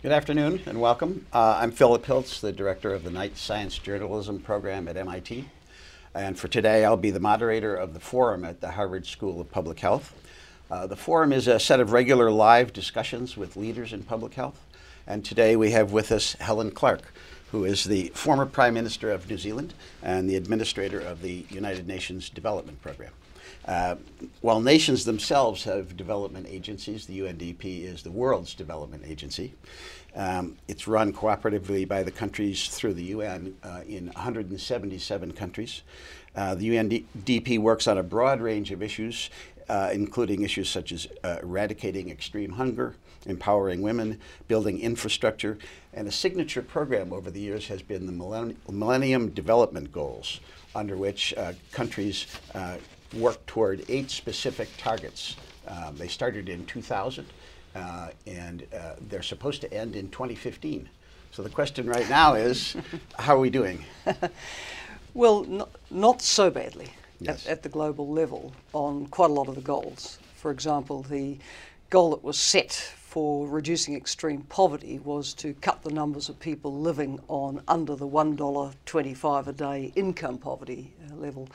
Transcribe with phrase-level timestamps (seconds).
[0.00, 1.26] Good afternoon and welcome.
[1.32, 5.46] Uh, I'm Philip Hilts, the director of the Knight Science Journalism program at MIT.
[6.14, 9.50] And for today, I'll be the moderator of the forum at the Harvard School of
[9.50, 10.14] Public Health.
[10.70, 14.62] Uh, the forum is a set of regular live discussions with leaders in public health.
[15.08, 17.12] And today we have with us Helen Clark,
[17.52, 21.86] who is the former Prime Minister of New Zealand and the administrator of the United
[21.86, 23.12] Nations Development Program.
[23.66, 23.96] Uh,
[24.40, 29.54] while nations themselves have development agencies, the UNDP is the world's development agency.
[30.14, 35.82] Um, it's run cooperatively by the countries through the UN uh, in 177 countries.
[36.34, 39.30] Uh, the UNDP works on a broad range of issues,
[39.68, 42.94] uh, including issues such as uh, eradicating extreme hunger,
[43.26, 45.58] empowering women, building infrastructure,
[45.92, 50.40] and a signature program over the years has been the Millennium Development Goals,
[50.74, 52.76] under which uh, countries uh,
[53.14, 55.36] work toward eight specific targets.
[55.66, 57.26] Um, they started in 2000,
[57.74, 60.88] uh, and uh, they're supposed to end in 2015.
[61.32, 62.76] So the question right now is,
[63.18, 63.84] how are we doing?
[65.14, 66.90] well, not, not so badly
[67.20, 67.46] yes.
[67.46, 70.18] at, at the global level on quite a lot of the goals.
[70.34, 71.38] For example, the
[71.90, 76.78] goal that was set for reducing extreme poverty was to cut the numbers of people
[76.78, 81.48] living on under the $1.25 a day income poverty uh, level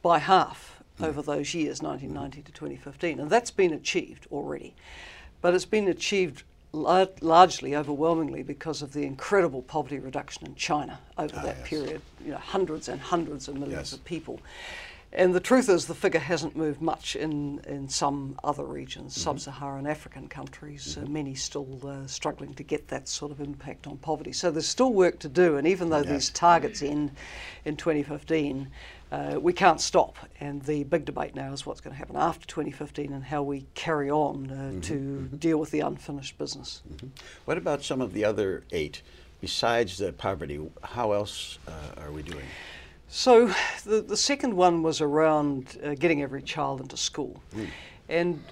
[0.00, 1.04] by half mm.
[1.04, 3.20] over those years, 1990 to 2015.
[3.20, 4.72] And that's been achieved already.
[5.42, 11.00] But it's been achieved lar- largely, overwhelmingly, because of the incredible poverty reduction in China
[11.18, 11.68] over ah, that yes.
[11.68, 12.00] period.
[12.24, 13.92] You know, hundreds and hundreds of millions yes.
[13.92, 14.40] of people.
[15.16, 19.20] And the truth is, the figure hasn't moved much in, in some other regions, mm-hmm.
[19.20, 21.06] sub Saharan African countries, mm-hmm.
[21.06, 24.32] uh, many still uh, struggling to get that sort of impact on poverty.
[24.32, 26.08] So there's still work to do, and even though yes.
[26.08, 27.12] these targets end
[27.64, 28.68] in 2015,
[29.12, 30.18] uh, we can't stop.
[30.40, 33.66] And the big debate now is what's going to happen after 2015 and how we
[33.74, 34.80] carry on uh, mm-hmm.
[34.80, 35.36] to mm-hmm.
[35.36, 36.82] deal with the unfinished business.
[36.92, 37.06] Mm-hmm.
[37.44, 39.02] What about some of the other eight?
[39.40, 42.46] Besides the poverty, how else uh, are we doing?
[43.16, 43.48] So
[43.84, 47.40] the, the second one was around uh, getting every child into school.
[47.54, 47.68] Mm.
[48.08, 48.44] And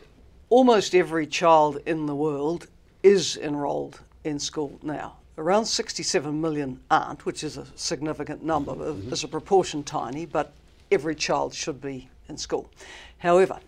[0.51, 2.69] almost every child in the world
[3.03, 5.17] is enrolled in school now.
[5.37, 8.73] Around 67 million aren't, which is a significant number.
[8.73, 9.13] Mm-hmm.
[9.13, 10.53] As a proportion, tiny, but
[10.93, 12.71] every child should be in school.
[13.19, 13.59] However,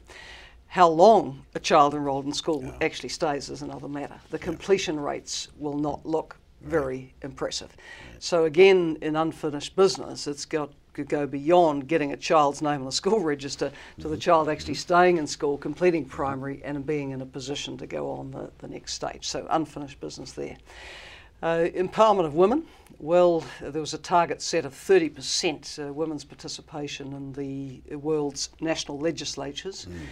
[0.68, 2.76] how long a child enrolled in school yeah.
[2.80, 4.20] actually stays is another matter.
[4.30, 5.06] The completion yeah.
[5.06, 7.14] rates will not look very right.
[7.22, 7.70] impressive.
[8.12, 8.22] Right.
[8.22, 12.86] So again, in unfinished business, it's got to go beyond getting a child's name on
[12.86, 17.20] the school register to the child actually staying in school, completing primary, and being in
[17.20, 19.26] a position to go on the, the next stage.
[19.26, 20.56] So unfinished business there.
[21.42, 22.64] Uh, empowerment of women.
[22.98, 28.98] Well, there was a target set of 30% uh, women's participation in the world's national
[28.98, 29.86] legislatures.
[29.86, 30.06] Mm.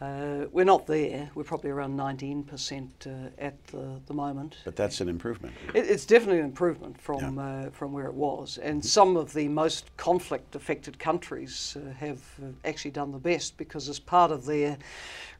[0.00, 1.30] Uh, we're not there.
[1.34, 4.56] We're probably around 19% uh, at the, the moment.
[4.64, 5.54] But that's an improvement.
[5.74, 7.42] It, it's definitely an improvement from Yeah.
[7.66, 8.56] uh, from where it was.
[8.58, 13.90] And some of the most conflict-affected countries uh, have uh, actually done the best because
[13.90, 14.78] as part of their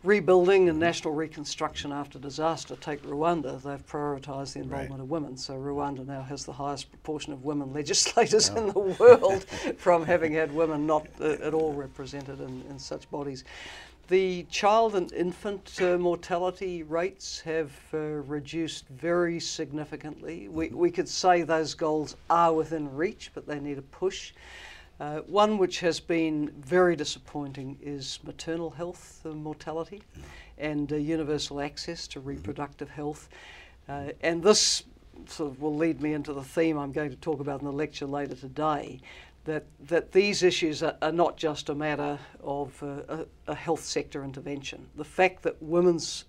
[0.02, 5.00] rebuilding and national reconstruction after disaster, take Rwanda, they've prioritised the involvement Right.
[5.00, 5.36] of women.
[5.38, 9.44] So Rwanda now has the highest proportion of women legislators in the world
[9.78, 13.44] from having had women not uh, at all represented in, in such bodies.
[14.10, 20.48] The child and infant uh, mortality rates have uh, reduced very significantly.
[20.48, 24.32] We, we could say those goals are within reach, but they need a push.
[24.98, 30.02] Uh, one which has been very disappointing is maternal health uh, mortality
[30.58, 33.28] and uh, universal access to reproductive health.
[33.88, 34.82] Uh, and this
[35.26, 37.72] sort of will lead me into the theme I'm going to talk about in the
[37.72, 39.00] lecture later today
[39.50, 43.82] that, that these issues are, are not just a matter of uh, a, a health
[43.84, 44.86] sector intervention.
[44.96, 46.24] The fact that women's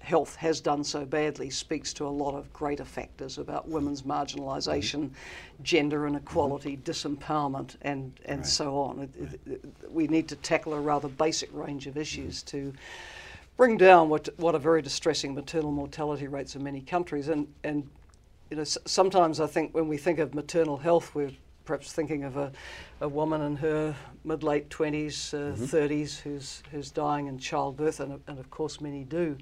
[0.00, 5.10] health has done so badly speaks to a lot of greater factors about women's marginalisation,
[5.62, 8.46] gender inequality, disempowerment, and, and Right.
[8.46, 9.00] so on.
[9.00, 12.72] It- it- it- we need to tackle a rather basic range of issues to
[13.56, 17.28] bring down what, what are very distressing maternal mortality rates in many countries.
[17.28, 17.88] And, and
[18.50, 21.32] you know, s- sometimes I think when we think of maternal health, we're
[21.66, 22.50] perhaps thinking of a,
[23.00, 28.20] a woman in her mid late 20s, uh, 30s who's, who's dying in childbirth, and,
[28.26, 29.36] and of course many do.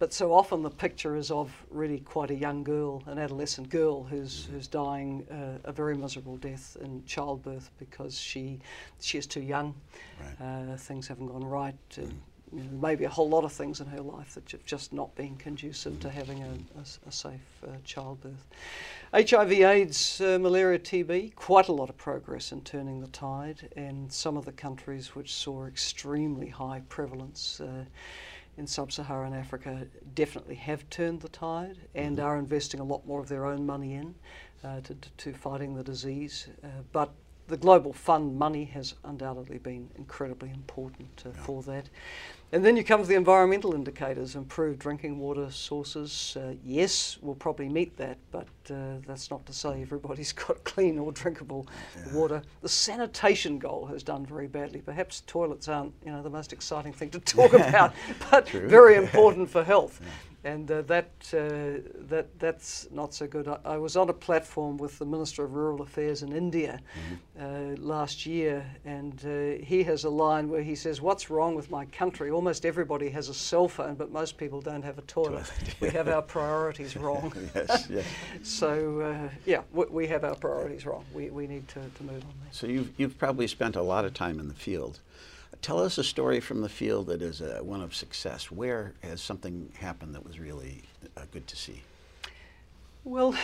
[0.00, 4.02] But so often the picture is of really quite a young girl, an adolescent girl
[4.02, 8.60] who's, who's dying uh, a very miserable death in childbirth because she,
[8.98, 9.74] she is too young.
[10.18, 10.72] Right.
[10.72, 11.74] Uh, things haven't gone right.
[11.98, 12.06] Uh,
[12.52, 15.14] you know, maybe a whole lot of things in her life that have just not
[15.14, 18.46] been conducive to having a, a, a safe uh, childbirth.
[19.12, 24.12] HIV, AIDS, uh, malaria, TB, quite a lot of progress in turning the tide, and
[24.12, 27.60] some of the countries which saw extremely high prevalence.
[27.60, 27.84] Uh,
[28.56, 32.26] in sub Saharan Africa definitely have turned the tide and mm-hmm.
[32.26, 34.14] are investing a lot more of their own money in
[34.62, 36.48] uh, to, to, fighting the disease.
[36.62, 37.10] Uh, but
[37.48, 41.42] the Global Fund money has undoubtedly been incredibly important uh, yeah.
[41.42, 41.88] for that.
[42.52, 46.36] And then you come to the environmental indicators, improved drinking water sources.
[46.36, 50.98] Uh, yes, we'll probably meet that, but uh, that's not to say everybody's got clean
[50.98, 52.12] or drinkable yeah.
[52.12, 52.42] water.
[52.62, 54.80] The sanitation goal has done very badly.
[54.80, 57.94] Perhaps toilets aren't, you know, the most exciting thing to talk about,
[58.30, 58.68] but True.
[58.68, 60.00] very important for health.
[60.02, 60.08] Yeah
[60.44, 63.46] and uh, that uh, that that's not so good.
[63.46, 66.80] I, I, was on a platform with the Minister of Rural Affairs in India
[67.36, 67.74] mm-hmm.
[67.74, 71.70] uh, last year, and uh, he has a line where he says, "What's wrong with
[71.70, 72.30] my country?
[72.30, 75.50] Almost everybody has a cell phone, but most people don't have a toilet.
[75.80, 78.02] we have our priorities wrong." yes, yeah.
[78.42, 81.04] so uh, yeah, we, we, have our priorities wrong.
[81.12, 82.34] We, we need to, to move on.
[82.44, 82.54] That.
[82.54, 85.00] So you've you've probably spent a lot of time in the field.
[85.62, 88.50] Tell us a story from the field that is a, one of success.
[88.50, 90.82] Where has something happened that was really
[91.16, 91.82] uh, good to see?
[93.04, 93.34] Well,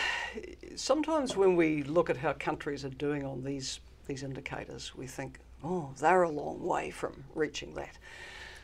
[0.75, 5.39] sometimes when we look at how countries are doing on these these indicators, we think,
[5.63, 7.97] oh, they're a long way from reaching that.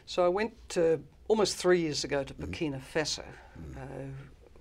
[0.05, 2.51] So I went to, almost three years ago to mm-hmm.
[2.51, 3.25] Burkina Faso,
[3.59, 3.77] mm.
[3.77, 4.11] uh,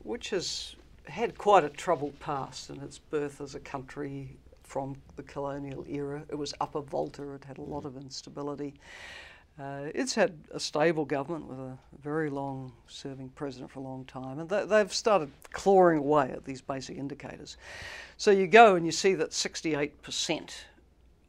[0.03, 0.75] which has
[1.05, 4.37] had quite a troubled past in its birth as a country
[4.73, 6.25] from the colonial era.
[6.31, 8.73] It was Upper Volta, it had a lot of instability.
[9.61, 14.07] Uh, it's had a stable government with a very long serving president for a long
[14.07, 17.59] time, and they, have started clawing away at these basic indicators.
[18.17, 20.51] So you go and you see that 68%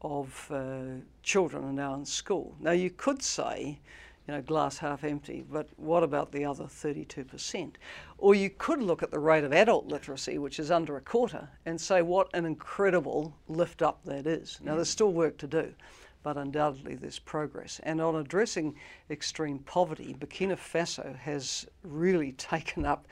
[0.00, 0.82] of uh,
[1.22, 2.56] children are now in school.
[2.60, 3.78] Now you could say
[4.26, 7.74] you know, glass half empty, but what about the other 32%?
[8.16, 11.48] Or you could look at the rate of adult literacy, which is under a quarter,
[11.66, 14.58] and say what an incredible lift up that is.
[14.62, 15.74] Now, there's still work to do,
[16.22, 17.80] but undoubtedly there's progress.
[17.82, 18.74] And on addressing
[19.10, 23.06] extreme poverty, Burkina Faso has really taken up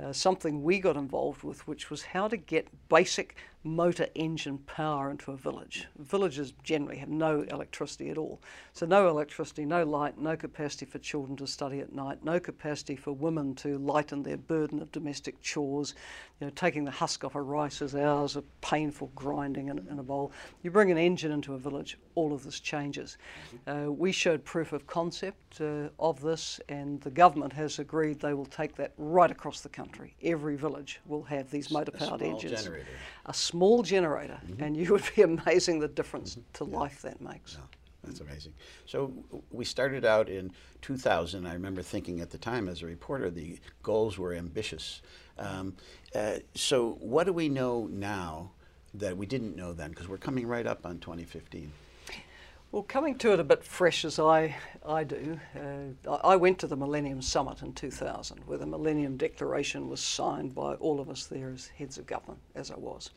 [0.00, 5.10] uh, something we got involved with, which was how to get basic motor engine power
[5.10, 5.86] into a village.
[5.98, 8.40] Villages generally have no electricity at all.
[8.72, 12.96] So, no electricity, no light, no capacity for children to study at night, no capacity
[12.96, 15.94] for women to lighten their burden of domestic chores.
[16.40, 19.98] You know, taking the husk off a rice is hours of painful grinding in, in
[19.98, 20.32] a bowl.
[20.62, 23.18] You bring an engine into a village, all of this changes.
[23.66, 28.32] Uh, we showed proof of concept uh, of this, and the government has agreed they
[28.32, 30.14] will take that right across the country.
[30.22, 32.62] Every village will have these motor powered engines.
[32.62, 32.86] Generator
[33.50, 34.62] small generator, mm-hmm.
[34.62, 36.64] and you would be amazing the difference mm-hmm.
[36.64, 36.78] to yeah.
[36.78, 37.54] life that makes.
[37.54, 37.78] Yeah.
[38.04, 38.54] That's amazing.
[38.86, 39.12] So
[39.50, 41.46] we started out in 2000.
[41.46, 45.02] I remember thinking at the time as a reporter, the goals were ambitious.
[45.38, 45.76] Um,
[46.14, 48.52] uh, so what do we know now
[48.94, 49.90] that we didn't know then?
[49.90, 51.70] Because we're coming right up on 2015.
[52.72, 54.54] Well, coming to it a bit fresh as I,
[54.86, 59.88] I do, uh, I went to the Millennium Summit in 2000, where the Millennium Declaration
[59.88, 63.10] was signed by all of us there as heads of government, as I was.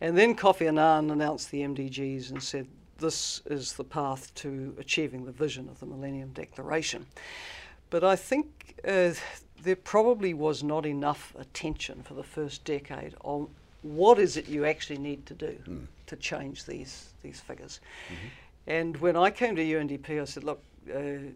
[0.00, 2.68] And then Kofi Annan announced the MDGs and said,
[2.98, 7.04] this is the path to achieving the vision of the Millennium Declaration.
[7.90, 9.14] But I think uh,
[9.60, 13.48] there probably was not enough attention for the first decade on
[13.82, 15.86] what is it you actually need to do mm.
[16.06, 17.80] to change these, these figures.
[18.06, 18.28] Mm-hmm.
[18.66, 20.62] And when I came to UNDP, I said, look,
[20.94, 21.30] uh,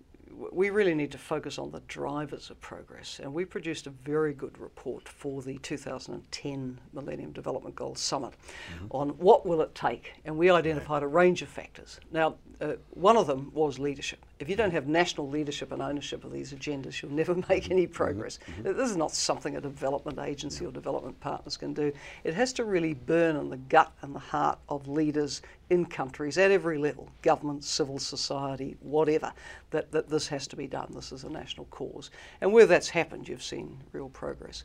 [0.52, 3.20] we really need to focus on the drivers of progress.
[3.22, 8.86] And we produced a very good report for the 2010 Millennium Development Goals Summit mm-hmm.
[8.90, 10.12] on what will it take.
[10.24, 11.04] And we identified right.
[11.04, 11.98] a range of factors.
[12.12, 14.24] Now, uh, one of them was leadership.
[14.40, 17.84] If you don't have national leadership and ownership of these agendas, you'll never make any
[17.84, 17.92] mm-hmm.
[17.92, 18.38] progress.
[18.46, 18.76] Mm-hmm.
[18.76, 21.92] This is not something a development agency or development partners can do.
[22.24, 26.38] It has to really burn in the gut and the heart of leaders in countries
[26.38, 29.32] at every level government, civil society, whatever
[29.70, 30.90] that, that this has to be done.
[30.94, 32.10] This is a national cause.
[32.40, 34.64] And where that's happened, you've seen real progress.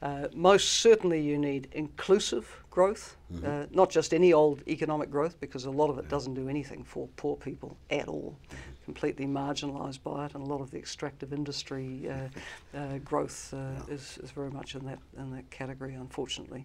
[0.00, 3.46] Uh, most certainly, you need inclusive growth, mm-hmm.
[3.46, 6.82] uh, not just any old economic growth, because a lot of it doesn't do anything
[6.82, 8.36] for poor people at all.
[8.84, 13.92] Completely marginalised by it, and a lot of the extractive industry uh, uh growth uh,
[13.92, 16.64] is, is very much in that in that category, unfortunately.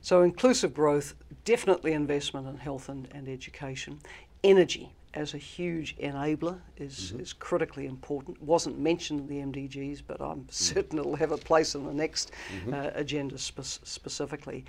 [0.00, 4.00] So inclusive growth, definitely investment in health and, and education,
[4.42, 7.20] energy as a huge enabler is, mm-hmm.
[7.20, 8.42] is critically important.
[8.42, 10.50] Wasn't mentioned in the MDGs, but I'm mm-hmm.
[10.50, 12.74] certain it'll have a place in the next mm-hmm.
[12.74, 14.64] uh, agenda spe- specifically.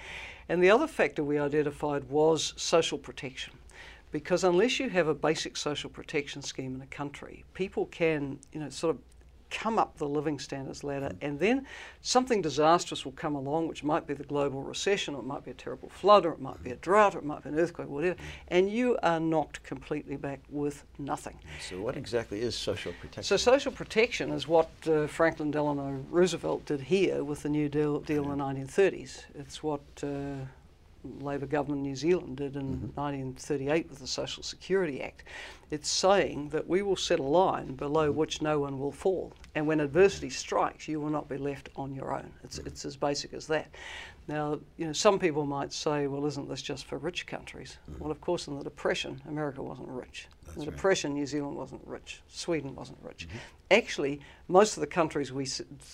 [0.48, 3.54] And the other factor we identified was social protection.
[4.12, 8.60] because unless you have a basic social protection scheme in a country, people can, you
[8.62, 9.02] know, sort of
[9.56, 11.66] come up the living standards ladder, and then
[12.02, 15.52] something disastrous will come along, which might be the global recession, or it might be
[15.52, 17.88] a terrible flood, or it might be a drought, or it might be an earthquake,
[17.88, 18.18] whatever,
[18.50, 21.40] and you are knocked completely back with nothing.
[21.70, 23.24] So, what exactly is social protection?
[23.24, 28.02] So, social protection is what uh, Franklin Delano Roosevelt did here with the New Deal,
[28.02, 29.24] deal in the 1930s.
[29.36, 30.46] It's what uh,
[31.22, 33.00] Labor government in New Zealand did in mm-hmm.
[33.00, 35.24] 1938 with the Social Security Act.
[35.72, 38.20] It's saying that we will set a line below mm-hmm.
[38.20, 41.94] which no one will fall, and when adversity strikes, you will not be left on
[41.94, 42.32] your own.
[42.44, 42.68] It's, mm-hmm.
[42.68, 43.70] it's as basic as that.
[44.28, 47.78] Now, you know, some people might say, well, isn't this just for rich countries?
[47.90, 48.04] Mm-hmm.
[48.04, 50.28] Well, of course, in the Depression, America wasn't rich.
[50.44, 50.76] That's in the right.
[50.76, 52.22] Depression, New Zealand wasn't rich.
[52.28, 53.28] Sweden wasn't rich.
[53.28, 53.38] Mm-hmm.
[53.72, 55.48] Actually, most of the countries we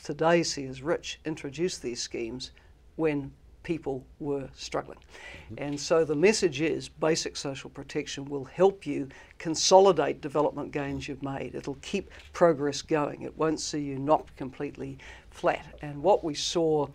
[0.04, 2.52] today see as rich introduced these schemes
[2.96, 3.32] when
[3.64, 4.98] people were struggling.
[4.98, 5.64] Mm-hmm.
[5.64, 11.24] And so the message is basic social protection will help you consolidate development gains you've
[11.24, 11.56] made.
[11.56, 13.22] It'll keep progress going.
[13.24, 14.98] It won't see you knocked completely
[15.30, 15.66] flat.
[15.82, 16.88] And what we saw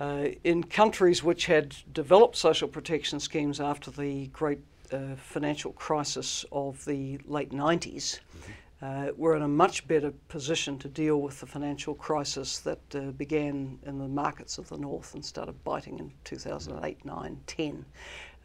[0.00, 4.60] uh, in countries which had developed social protection schemes after the great
[4.92, 10.78] uh, financial crisis of the late 90s, mm-hmm uh, we're in a much better position
[10.78, 15.14] to deal with the financial crisis that uh, began in the markets of the north
[15.14, 17.84] and started biting in 2008, 9, 10.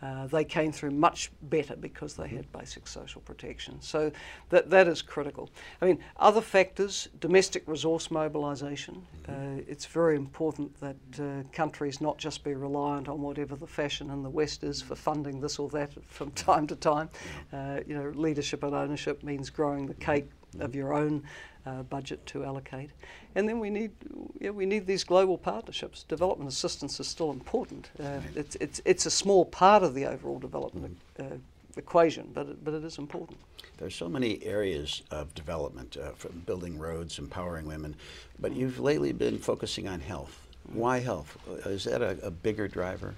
[0.01, 3.81] Uh, they came through much better because they had basic social protection.
[3.81, 4.12] So
[4.50, 5.50] that, that is critical.
[5.81, 9.05] I mean, other factors, domestic resource mobilisation.
[9.29, 14.09] Uh, it's very important that uh, countries not just be reliant on whatever the fashion
[14.09, 17.09] in the West is for funding this or that from time to time.
[17.53, 21.23] Uh, you know, leadership and ownership means growing the cake of your own
[21.65, 22.89] uh, budget to allocate.
[23.36, 23.91] And then we need,
[24.39, 26.03] yeah, we need these global partnerships.
[26.03, 27.89] Development assistance is still important.
[28.00, 31.34] Uh, it's, it's, it's a small part of the overall development mm-hmm.
[31.34, 31.38] uh,
[31.77, 33.38] equation, but it, but it is important.
[33.77, 37.96] There are so many areas of development, uh, from building roads, empowering women,
[38.39, 40.39] but you've lately been focusing on health.
[40.72, 41.38] Why health?
[41.65, 43.15] Is that a, a bigger driver?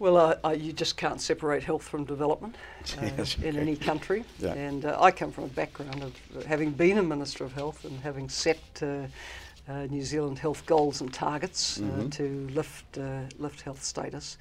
[0.00, 2.56] Well, uh, uh, you just can't separate health from development
[2.98, 3.48] uh, yes, okay.
[3.48, 4.24] in any country.
[4.38, 4.54] Yeah.
[4.54, 8.00] And uh, I come from a background of having been a Minister of Health and
[8.00, 9.02] having set uh,
[9.68, 12.08] uh, New Zealand health goals and targets mm-hmm.
[12.08, 12.96] to lift,
[13.38, 14.38] lift health status.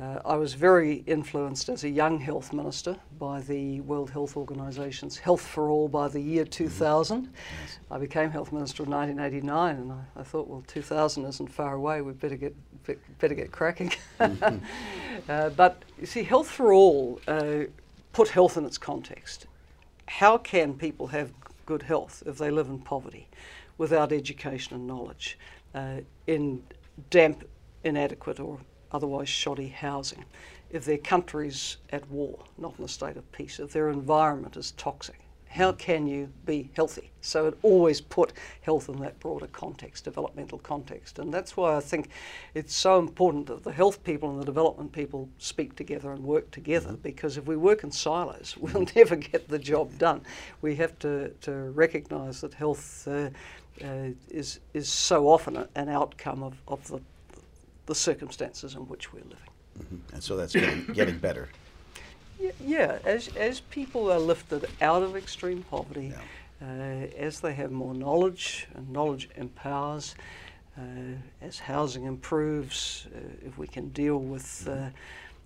[0.00, 5.18] Uh, I was very influenced as a young health minister by the World Health Organization's
[5.18, 7.16] Health for All by the year 2000.
[7.16, 7.32] Mm-hmm.
[7.62, 7.78] Yes.
[7.90, 12.00] I became health minister in 1989, and I, I, thought, well, 2000 isn't far away.
[12.00, 12.54] We'd better get
[13.18, 13.92] better get cracking.
[14.20, 14.64] Mm-hmm.
[15.28, 17.64] uh, but you see, Health for All uh,
[18.12, 19.46] put health in its context.
[20.06, 21.32] How can people have
[21.66, 23.26] good health if they live in poverty,
[23.78, 25.38] without education and knowledge,
[25.74, 26.62] uh, in
[27.10, 27.48] damp,
[27.82, 28.58] inadequate, or
[28.92, 30.24] otherwise shoddy housing,
[30.70, 34.72] if their country's at war, not in a state of peace, if their environment is
[34.72, 35.18] toxic,
[35.48, 37.10] how can you be healthy?
[37.20, 41.18] So it always put health in that broader context, developmental context.
[41.18, 42.10] And that's why I think
[42.54, 46.50] it's so important that the health people and the development people speak together and work
[46.50, 47.02] together mm-hmm.
[47.02, 50.20] because if we work in silos, we'll never get the job done.
[50.60, 53.30] We have to, to recognise that health uh,
[53.82, 57.00] uh, is, is so often a, an outcome of, of the
[57.88, 59.52] the circumstances in which we're living.
[59.80, 60.14] Mm-hmm.
[60.14, 61.48] And so that's getting, getting better.
[62.38, 66.12] Yeah, yeah, as, as people are lifted out of extreme poverty,
[66.60, 66.66] yeah.
[66.66, 70.14] uh, as they have more knowledge, and knowledge empowers,
[70.76, 70.82] uh,
[71.42, 74.88] as housing improves, uh, if we can deal with uh, mm-hmm.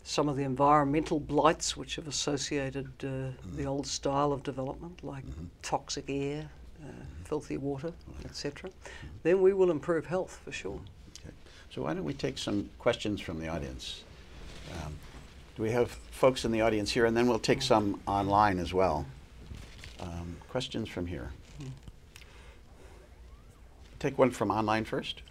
[0.03, 3.57] some of the environmental blights which have associated uh, mm-hmm.
[3.57, 5.45] the old style of development, like mm-hmm.
[5.63, 6.51] toxic air,
[6.85, 6.89] uh,
[7.25, 7.93] filthy water,
[8.25, 9.07] etc., mm-hmm.
[9.23, 10.81] then we will improve health for sure.
[11.75, 14.05] So why don't we take some questions from the audience?
[14.73, 14.93] Um,
[15.57, 17.07] do we have folks in the audience here?
[17.07, 19.07] And then we'll take some online as well.
[19.99, 21.31] Um, questions from here.
[23.99, 25.23] Take one from online first.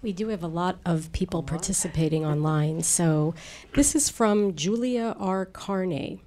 [0.00, 2.82] We do have a lot of people participating online.
[2.82, 3.34] So
[3.74, 5.44] this is from Julia R.
[5.44, 6.22] Carney.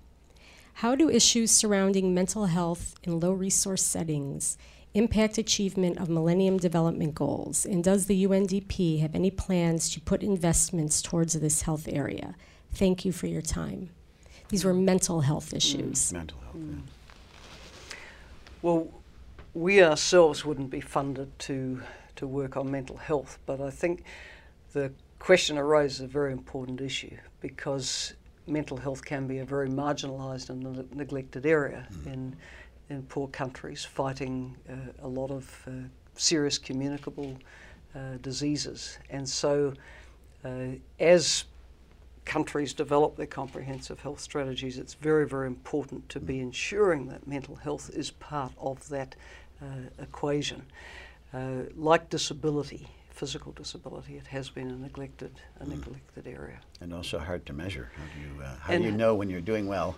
[0.75, 4.58] How do issues surrounding mental health in low resource settings
[4.95, 7.65] impact achievement of Millennium Development Goals?
[7.65, 12.35] And does the UNDP have any plans to put investments towards this health area?
[12.73, 13.89] Thank you for your time.
[14.49, 16.09] These were mental health issues.
[16.09, 16.55] Mm, mental health.
[16.55, 16.81] Mm.
[18.61, 18.87] Well,
[19.53, 21.81] we ourselves wouldn't be funded to
[22.15, 24.03] to work on mental health, but I think
[24.71, 28.13] the question arose a very important issue because
[28.47, 32.13] mental health can be a very marginalised and neglected area mm.
[32.13, 32.35] in
[32.89, 35.71] in poor countries fighting uh, a lot of uh,
[36.15, 37.37] serious communicable
[37.95, 38.97] uh, diseases.
[39.09, 39.73] And so,
[40.43, 40.49] uh,
[40.99, 41.45] as
[42.25, 47.55] countries develop their comprehensive health strategies, it's very, very important to be ensuring that mental
[47.55, 49.15] health is part of that
[49.61, 49.65] uh,
[49.99, 50.63] equation.
[51.33, 55.69] Uh, like disability, physical disability, it has been a neglected, a Mm.
[55.69, 56.59] neglected area.
[56.81, 57.91] And also hard to measure.
[57.95, 59.95] How do you, uh, how And- do you know when you're doing well?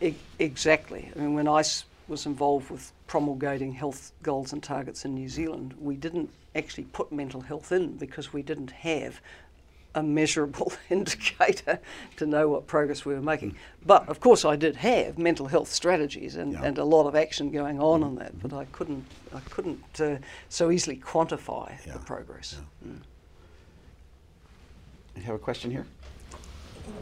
[0.00, 1.10] E- exactly.
[1.14, 1.62] I mean, when I
[2.08, 7.12] was involved with promulgating health goals and targets in New Zealand, we didn't actually put
[7.12, 9.20] mental health in because we didn't have
[9.94, 11.78] a measurable indicator
[12.16, 13.56] to know what progress we were making.
[13.84, 16.62] But of course, I did have mental health strategies and, Yeah.
[16.64, 20.16] and a lot of action going on on that, but I couldn't I couldn't uh,
[20.48, 21.94] so easily quantify Yeah.
[21.94, 22.56] the progress.
[22.86, 22.98] Mm.
[25.16, 25.86] You have a question here?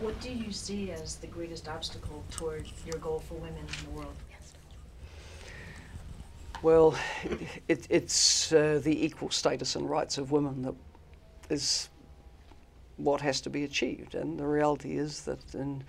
[0.00, 3.90] What do you see as the greatest obstacle toward your goal for women in the
[3.98, 4.14] world?
[6.62, 6.96] Well,
[7.68, 10.74] it, it's uh, the equal status and rights of women that
[11.50, 11.88] is
[12.96, 14.14] what has to be achieved.
[14.14, 15.84] And the reality is that in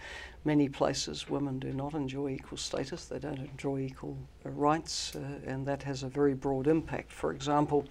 [0.45, 5.65] many places, women do not enjoy equal status, they don't enjoy equal rights, uh, and
[5.65, 7.11] that has a very broad impact.
[7.11, 7.87] For example,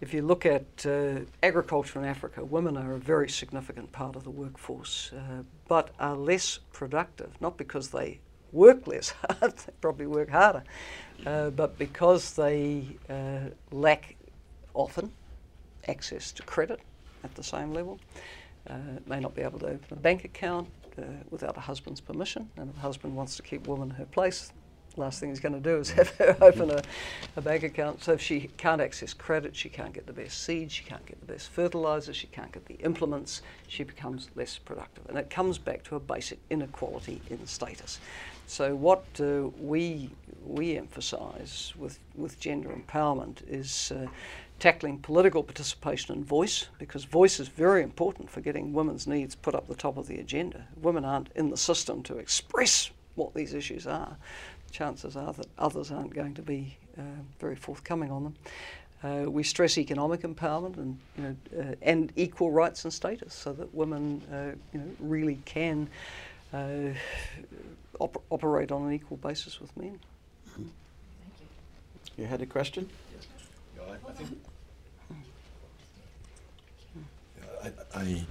[0.00, 4.24] if you look at uh, agriculture in Africa, women are a very significant part of
[4.24, 8.20] the workforce, uh, but are less productive, not because they
[8.52, 10.64] work less hard, they probably work harder,
[11.26, 14.16] uh, but because they uh, lack
[14.72, 15.12] often
[15.86, 16.80] access to credit
[17.22, 18.00] at the same level,
[18.68, 18.76] uh,
[19.06, 22.70] may not be able to open a bank account uh, without a husband's permission, and
[22.70, 24.52] if a husband wants to keep woman in her place,
[24.96, 26.82] last thing he's going to do is have her open a,
[27.36, 28.02] a bank account.
[28.02, 31.20] So if she can't access credit, she can't get the best seeds, she can't get
[31.20, 35.06] the best fertilizer, she can't get the implements, she becomes less productive.
[35.08, 38.00] And it comes back to a basic inequality in status.
[38.46, 40.10] So what uh, we
[40.44, 43.92] we emphasise with with gender empowerment is.
[43.92, 44.06] Uh,
[44.58, 49.54] tackling political participation and voice, because voice is very important for getting women's needs put
[49.54, 50.66] up the top of the agenda.
[50.76, 54.16] Women aren't in the system to express what these issues are.
[54.70, 57.02] Chances are that others aren't going to be uh,
[57.38, 58.34] very forthcoming on them.
[59.02, 63.52] Uh, we stress economic empowerment and you know uh, and equal rights and status, so
[63.52, 65.88] that women uh, you know really can
[66.52, 66.90] uh,
[67.98, 69.98] op- operate on an equal basis with men.
[70.54, 70.68] Thank
[72.16, 72.88] You You had a question?
[73.76, 74.38] Yeah, I, I think
[77.62, 78.24] I, I,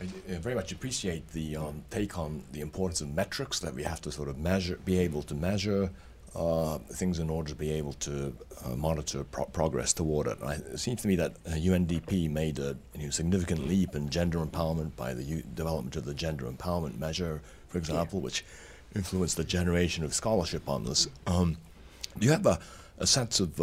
[0.00, 0.04] I
[0.38, 4.12] very much appreciate the um, take on the importance of metrics that we have to
[4.12, 5.90] sort of measure, be able to measure
[6.34, 10.38] uh, things in order to be able to uh, monitor pro- progress toward it.
[10.42, 14.08] I, it seems to me that uh, UNDP made a you know, significant leap in
[14.10, 18.44] gender empowerment by the U- development of the gender empowerment measure, for example, which
[18.96, 21.06] influenced the generation of scholarship on this.
[21.28, 21.56] Um,
[22.18, 22.58] do you have a,
[22.98, 23.60] a sense of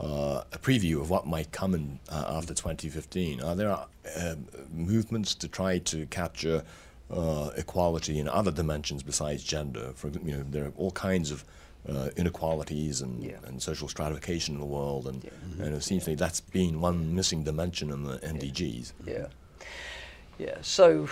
[0.00, 3.40] uh, a preview of what might come in uh, after 2015?
[3.42, 4.34] Are there uh,
[4.72, 6.62] movements to try to capture
[7.10, 9.92] uh, equality in other dimensions besides gender?
[9.94, 11.44] For ex- you know, there are all kinds of
[11.88, 13.36] uh, inequalities and, Yeah.
[13.46, 15.64] and social stratification in the world, and, Yeah.
[15.66, 18.92] and it seems to me that's been one missing dimension in the MDGs.
[19.06, 19.26] Yeah.
[20.38, 20.58] Yeah.
[20.62, 21.08] So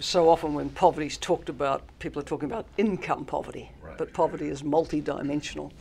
[0.00, 3.96] so often when poverty is talked about, people are talking about income poverty, Right.
[3.98, 5.72] but poverty is multidimensional.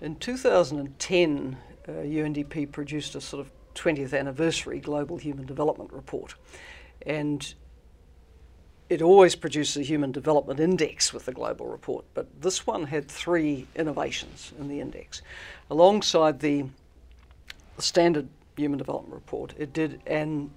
[0.00, 1.56] In 2010,
[1.88, 6.34] uh, UNDP produced a sort of 20th anniversary Global Human Development Report,
[7.02, 7.54] and
[8.88, 13.08] it always produces a Human Development Index with the global report, but this one had
[13.08, 15.22] three innovations in the index.
[15.70, 16.66] Alongside the
[17.78, 20.50] standard Human Development Report, it did an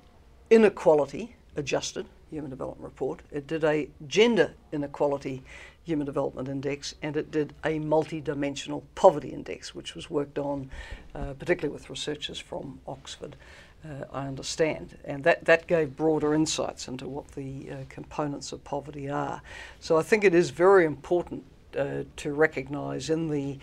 [0.49, 5.41] inequality adjusted Human Development Report, it did a gender inequality
[5.87, 10.69] Human Development Index, and it did a multi-dimensional poverty index, which was worked on
[11.15, 13.37] uh, particularly with researchers from Oxford,
[13.85, 14.97] uh, I understand.
[15.05, 19.41] And that, that gave broader insights into what the uh, components of poverty are.
[19.79, 21.45] So I think it is very important
[21.77, 23.57] uh, to recognise in the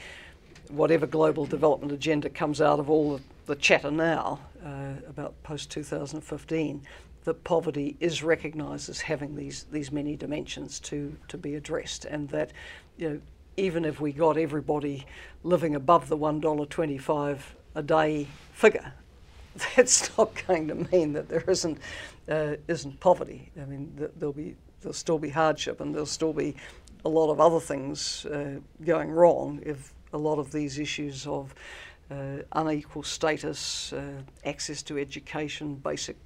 [0.71, 5.71] whatever global development agenda comes out of all the, the chatter now uh, about post
[5.71, 6.81] 2015,
[7.25, 12.29] that poverty is recognised as having these these many dimensions to to be addressed, and
[12.31, 12.53] that
[12.97, 13.21] you know
[13.57, 15.07] even if we got everybody
[15.43, 18.93] living above the one dollar twenty five a day figure,
[19.77, 21.79] that's not going to mean that there isn't
[22.29, 23.51] uh, isn't poverty.
[23.61, 26.55] I mean th- there'll be there'll still be hardship, and there'll still be
[27.05, 31.55] a lot of other things uh, going wrong if a lot of these issues of
[32.11, 36.17] uh, unequal status, uh, access to education, basic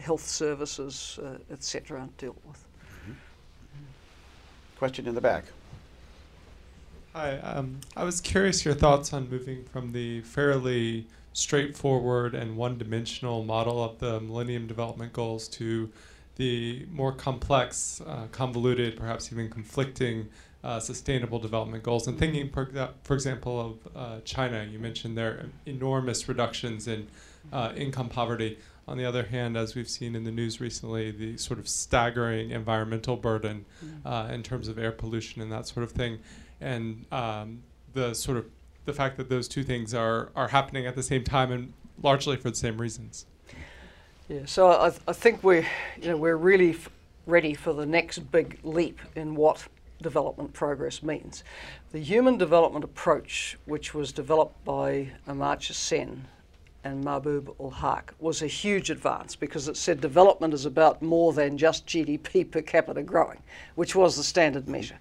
[0.00, 2.64] health services, uh, etc., aren't dealt with.
[4.78, 5.44] Question in the back.
[7.14, 13.42] Hi, um, I was curious your thoughts on moving from the fairly straightforward and one-dimensional
[13.44, 15.90] model of the Millennium Development Goals to
[16.36, 20.28] the more complex, uh, convoluted, perhaps even conflicting
[20.62, 22.06] uh, sustainable development goals.
[22.06, 22.70] And thinking, for,
[23.02, 27.08] for example, of uh, China, you mentioned their enormous reductions in
[27.52, 28.58] uh, income poverty.
[28.88, 32.50] On the other hand, as we've seen in the news recently, the sort of staggering
[32.52, 34.00] environmental burden Mm.
[34.30, 36.20] uh, in terms of air pollution and that sort of thing,
[36.58, 38.46] and um, the sort of
[38.86, 42.36] the fact that those two things are are happening at the same time and largely
[42.36, 43.26] for the same reasons.
[44.28, 45.66] Yeah, so I, I think we're,
[46.00, 46.88] you know, we're really f-
[47.26, 49.68] ready for the next big leap in what
[50.00, 51.44] development progress means.
[51.92, 56.26] The human development approach, which was developed by Amartya Sen
[56.84, 61.32] and Mahbub ul Haq, was a huge advance because it said development is about more
[61.32, 63.42] than just GDP per capita growing,
[63.74, 64.98] which was the standard measure.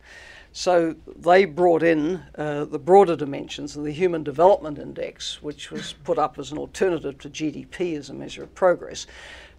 [0.54, 5.94] So they brought in uh, the broader dimensions and the Human Development Index, which was
[6.04, 9.06] put up as an alternative to GDP as a measure of progress,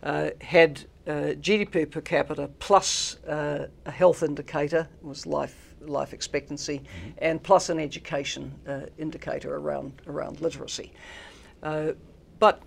[0.03, 6.83] uh, had uh, GDP per capita plus uh, a health indicator, was life life expectancy,
[7.19, 10.93] and plus an education uh, indicator around around literacy.
[11.63, 11.93] Uh,
[12.39, 12.63] but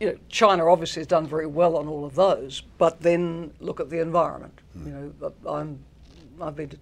[0.00, 2.62] you know, China obviously has done very well on all of those.
[2.78, 4.60] But then look at the environment.
[4.84, 5.78] You know, I'm
[6.40, 6.72] I've been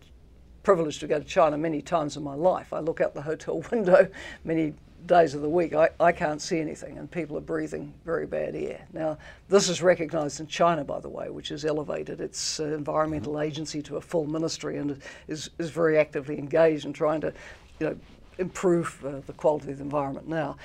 [0.63, 2.73] privileged to go to China many times in my life.
[2.73, 4.09] I look out the hotel window
[4.45, 4.75] many
[5.07, 5.75] days of the week.
[5.75, 8.87] I, I can't see anything, and people are breathing very bad air.
[8.93, 9.19] Now,
[9.49, 13.83] this is recognised in China, by the way, which has elevated its uh, environmental agency
[13.83, 17.33] to a full ministry and is, is very actively engaged in trying to,
[17.81, 17.97] you know,
[18.39, 20.57] improve uh, the quality of the environment now.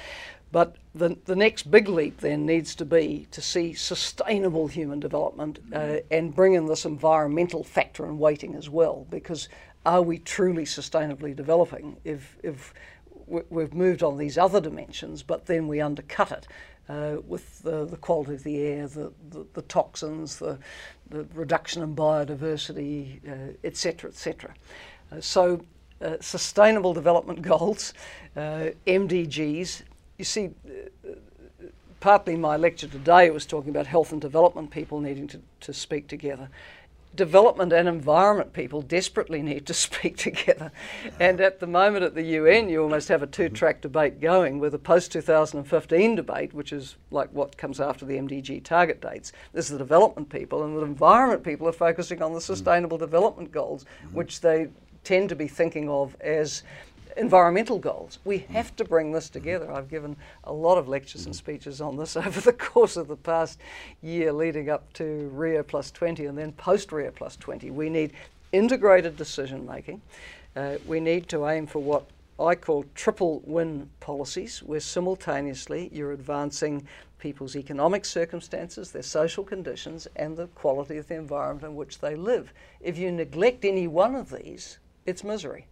[0.51, 5.59] But the, the next big leap then needs to be to see sustainable human development
[5.73, 9.49] uh, and bring in this environmental factor and weighting as well, because
[9.85, 12.73] are we truly sustainably developing if, if
[13.27, 16.47] we- we've moved on these other dimensions, but then we undercut it
[16.87, 20.57] uh, with the, the quality of the air, the, the, the toxins, the,
[21.33, 24.53] reduction in biodiversity, uh, et cetera, et.
[25.11, 25.61] Uh, so,
[26.01, 27.93] uh, sustainable development goals,
[28.35, 29.83] uh, MDGs.
[30.17, 31.11] You see, uh,
[31.99, 36.07] partly my lecture today was talking about health and development people needing to, to speak
[36.07, 36.49] together.
[37.15, 40.71] Development and environment people desperately need to speak together.
[41.19, 44.59] And at the moment at the UN, you almost have a two track debate going
[44.59, 49.33] with a post 2015 debate, which is like what comes after the MDG target dates.
[49.51, 53.85] There's the development people, and the environment people are focusing on the sustainable development goals,
[54.13, 54.67] which they
[55.03, 56.63] tend to be thinking of as
[57.17, 58.19] environmental goals.
[58.25, 58.47] We mm.
[58.47, 59.33] have to bring this mm-hmm.
[59.33, 59.71] together.
[59.71, 61.39] I've given a lot of lectures and mm-hmm.
[61.39, 63.59] speeches on this over the course of the past
[64.01, 67.71] year leading up to Rio Plus 20 and then post Rio Plus 20.
[67.71, 68.13] We need
[68.51, 70.01] integrated decision making.
[70.55, 72.05] Uh, we need to aim for what
[72.39, 76.85] I call triple win policies, where simultaneously you're advancing
[77.17, 82.15] people's economic circumstances, their social conditions, and the quality of the environment in which they
[82.15, 82.53] live.
[82.81, 85.65] If you neglect any one of these, it's misery.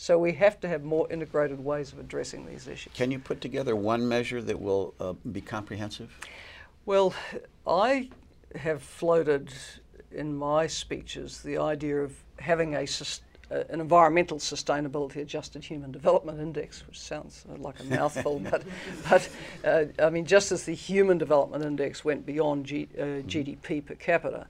[0.00, 2.92] So we have to have more integrated ways of addressing these issues.
[2.94, 6.16] Can you put together one measure that will uh, be comprehensive?
[6.86, 7.12] Well,
[7.66, 8.08] I
[8.54, 9.52] have floated
[10.12, 12.86] in my speeches the idea of having a
[13.50, 18.62] uh, an environmental sustainability adjusted human development index, which sounds uh, like a mouthful, but,
[19.10, 19.28] but
[19.64, 23.96] uh, I mean, just as the human development index went beyond G- uh, GDP per
[23.96, 24.46] capita,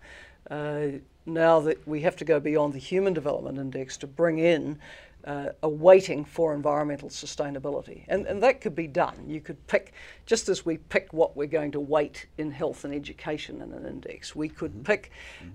[0.50, 4.78] uh, now that we have to go beyond the human development index to bring in
[5.24, 8.04] uh, a weighting for environmental sustainability.
[8.09, 9.24] And, and that could be done.
[9.26, 9.92] You could pick,
[10.26, 13.87] just as we pick what we're going to weight in health and education in an
[13.87, 15.11] index, we could pick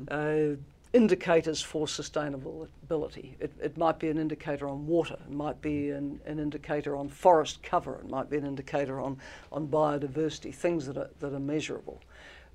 [0.10, 0.56] uh,
[0.94, 3.34] indicators for sustainability.
[3.40, 7.10] It, it might be an indicator on water, it might be an, an indicator on
[7.10, 9.18] forest cover, it might be an indicator on,
[9.52, 12.00] on biodiversity, things that are, that are measurable.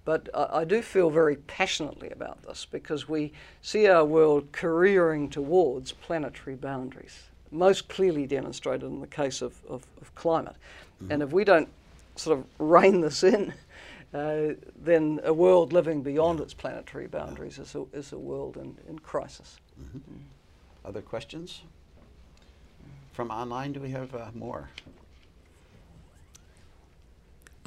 [0.05, 3.33] But I, I do feel very passionately about this because we
[3.63, 9.87] see our world careering towards planetary boundaries, most clearly demonstrated in the case of, of,
[10.01, 10.57] of climate.
[11.11, 11.69] And if we don't
[12.17, 13.53] sort of rein this in,
[14.15, 18.77] uh, then a world living beyond its planetary boundaries is a, is a world in,
[18.89, 19.59] in crisis.
[20.85, 21.63] Other questions?
[23.13, 24.71] From online, do we have uh, more?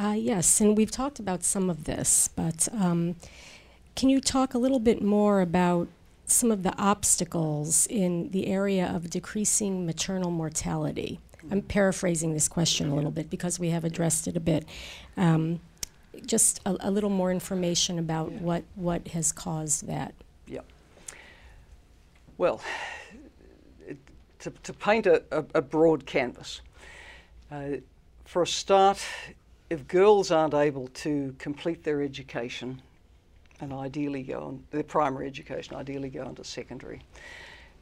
[0.02, 3.16] Uh, yes, and we've talked about some of this, but um,
[3.96, 5.88] can you talk a little bit more about
[6.26, 11.20] some of the obstacles in the area of decreasing maternal mortality?
[11.52, 14.66] I'm paraphrasing this question a little bit because we have addressed it a bit.
[15.18, 15.60] Um,
[16.26, 20.16] just a, a little more information about what, what has caused that.
[20.48, 20.66] Yep.
[22.40, 22.60] Well,
[23.88, 23.98] it,
[24.40, 26.62] to, to paint a, a, a broad canvas,
[27.52, 27.78] uh,
[28.26, 29.00] for a start,
[29.72, 32.82] if girls aren't able to complete their education
[33.62, 37.02] and ideally go on their primary education, ideally go on to secondary.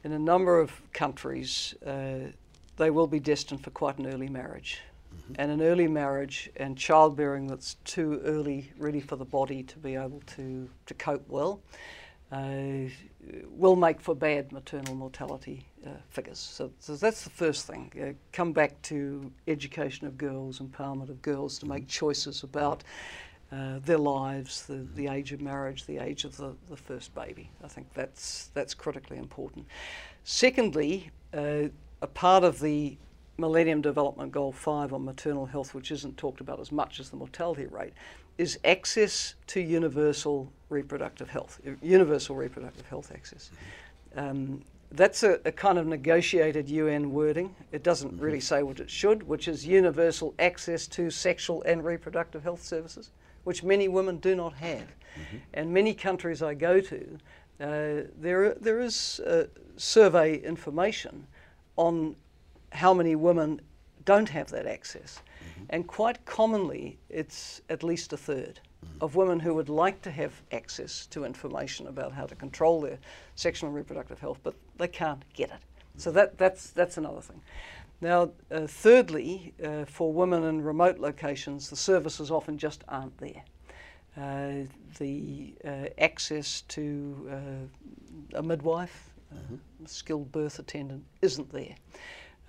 [0.04, 2.30] In a number of countries, uh,
[2.76, 4.80] they will be destined for quite an early marriage.
[5.34, 9.96] And an early marriage and childbearing that's too early, really, for the body to be
[9.96, 11.60] able to, to cope well,
[12.30, 12.88] uh,
[13.50, 16.38] will make for bad maternal mortality uh, figures.
[16.38, 17.92] So, so that's the first thing.
[18.00, 22.82] Uh, come back to education of girls, empowerment of girls to make choices about
[23.52, 27.50] uh, their lives, the, the age of marriage, the age of the, the first baby.
[27.64, 29.66] I think that's, that's critically important.
[30.24, 31.64] Secondly, uh,
[32.02, 32.96] a part of the
[33.38, 37.16] Millennium Development Goal 5 on maternal health, which isn't talked about as much as the
[37.16, 37.92] mortality rate,
[38.38, 43.50] is access to universal reproductive health, universal reproductive health access.
[44.16, 47.54] Um, that's a, a, kind of negotiated UN wording.
[47.70, 48.24] It doesn't mm-hmm.
[48.24, 53.10] really say what it should, which is universal access to sexual and reproductive health services,
[53.44, 54.80] which many women do not have.
[54.80, 55.36] Mm-hmm.
[55.54, 57.18] And many countries I go to,
[57.60, 59.44] uh, there, there is uh,
[59.76, 61.26] survey information
[61.76, 62.16] on
[62.72, 63.60] how many women
[64.04, 65.20] don't have that access.
[65.20, 65.64] Mm-hmm.
[65.70, 68.69] And quite commonly, it's at least a 3rd mm-hmm.
[69.00, 72.98] Of women who would like to have access to information about how to control their
[73.34, 75.60] sexual and reproductive health, but they can't get it.
[75.96, 77.40] So that, that's, that's another thing.
[78.00, 83.42] Now, uh, thirdly, uh, for women in remote locations, the services often just aren't there.
[84.16, 84.66] Uh,
[84.98, 89.56] the uh, access to uh, a midwife, mm-hmm.
[89.86, 91.74] skilled birth attendant, isn't there.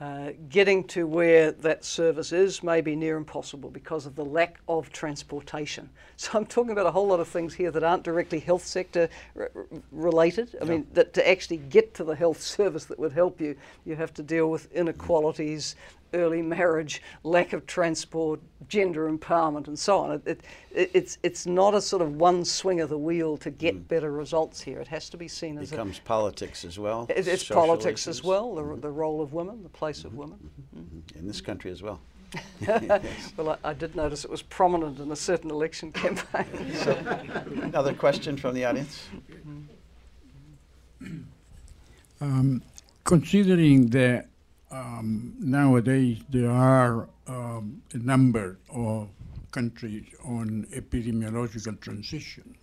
[0.02, 4.60] Uh, getting to where that service is may be near impossible because of the lack
[4.68, 5.88] of transportation.
[6.18, 9.10] So I'm talking about a whole lot of things here that aren't directly health sector
[9.36, 9.50] r-
[9.92, 10.56] related.
[10.62, 10.72] I yeah.
[10.72, 14.14] mean, that to actually get to the health service that would help you, you have
[14.16, 15.76] to deal with inequalities,
[16.14, 20.22] early marriage, lack of transport, gender empowerment, and so on.
[20.26, 20.42] It,
[20.74, 23.88] it, it's, it's not a sort of one swing of the wheel to get mm.
[23.88, 24.80] better results here.
[24.80, 27.08] It has to be seen as becomes a, politics as well.
[27.10, 28.20] It, it's politics issues.
[28.20, 28.56] as well.
[28.56, 28.82] The, mm-hmm.
[28.82, 30.08] the role of women, the place mm-hmm.
[30.08, 30.50] of women.
[30.78, 31.20] Mm-hmm.
[31.20, 32.00] In this country as well.
[33.38, 36.74] well, I, I, did notice it was prominent in a certain election campaign.
[36.76, 36.94] so,
[37.62, 39.04] another question from the audience.
[42.22, 42.62] Um,
[43.04, 44.28] considering that
[44.72, 49.10] um, nowadays there are um, a number of
[49.52, 52.56] countries on epidemiological transition,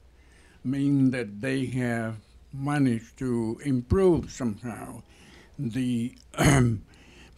[0.64, 2.16] meaning that they have
[2.52, 5.02] managed to improve somehow
[5.58, 6.14] the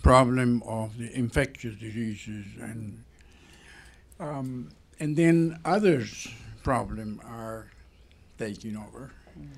[0.02, 3.04] problem of the infectious diseases and
[4.20, 6.28] um, and then others
[6.62, 7.70] problem are
[8.38, 9.10] taking over.
[9.38, 9.48] Mm.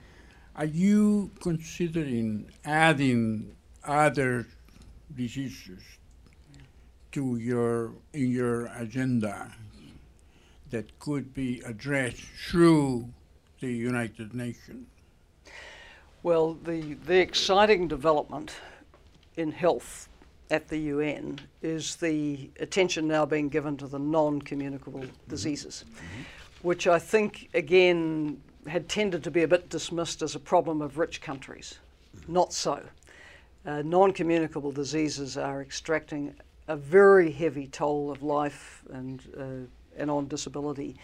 [0.55, 4.47] Are you considering adding other
[5.17, 5.83] diseases
[7.13, 9.53] to your in your agenda
[10.71, 13.09] that could be addressed through
[13.61, 14.87] the United Nations?
[16.23, 18.55] Well, the, the exciting development
[19.37, 20.09] in health
[20.51, 25.29] at the UN is the attention now being given to the non communicable mm-hmm.
[25.31, 26.23] diseases, mm-hmm.
[26.63, 30.97] which I think, again, had tended to be a bit dismissed as a problem of
[30.97, 31.79] rich countries.
[32.17, 32.33] Mm-hmm.
[32.33, 32.83] Not so
[33.67, 36.35] uh, non communicable diseases are extracting
[36.69, 40.97] a very heavy toll of life and, uh, and on disability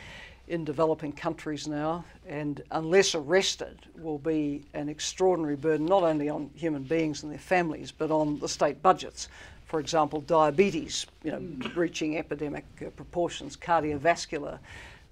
[0.48, 6.50] in developing countries now, and unless arrested, will be an extraordinary burden not only on
[6.54, 9.28] human beings and their families, but on the state budgets.
[9.66, 14.58] For example, diabetes, you know, reaching epidemic uh, proportions, cardiovascular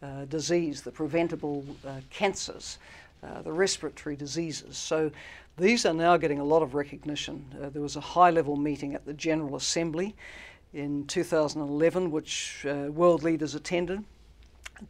[0.03, 2.79] uh, disease, the preventable uh, cancers,
[3.23, 4.79] uh, the respiratory diseases.
[4.79, 5.11] So
[5.59, 7.45] these are now getting a lot of recognition.
[7.61, 10.15] Uh, there was a high level meeting at the General Assembly
[10.75, 14.05] in 2011, which uh, world leaders attended.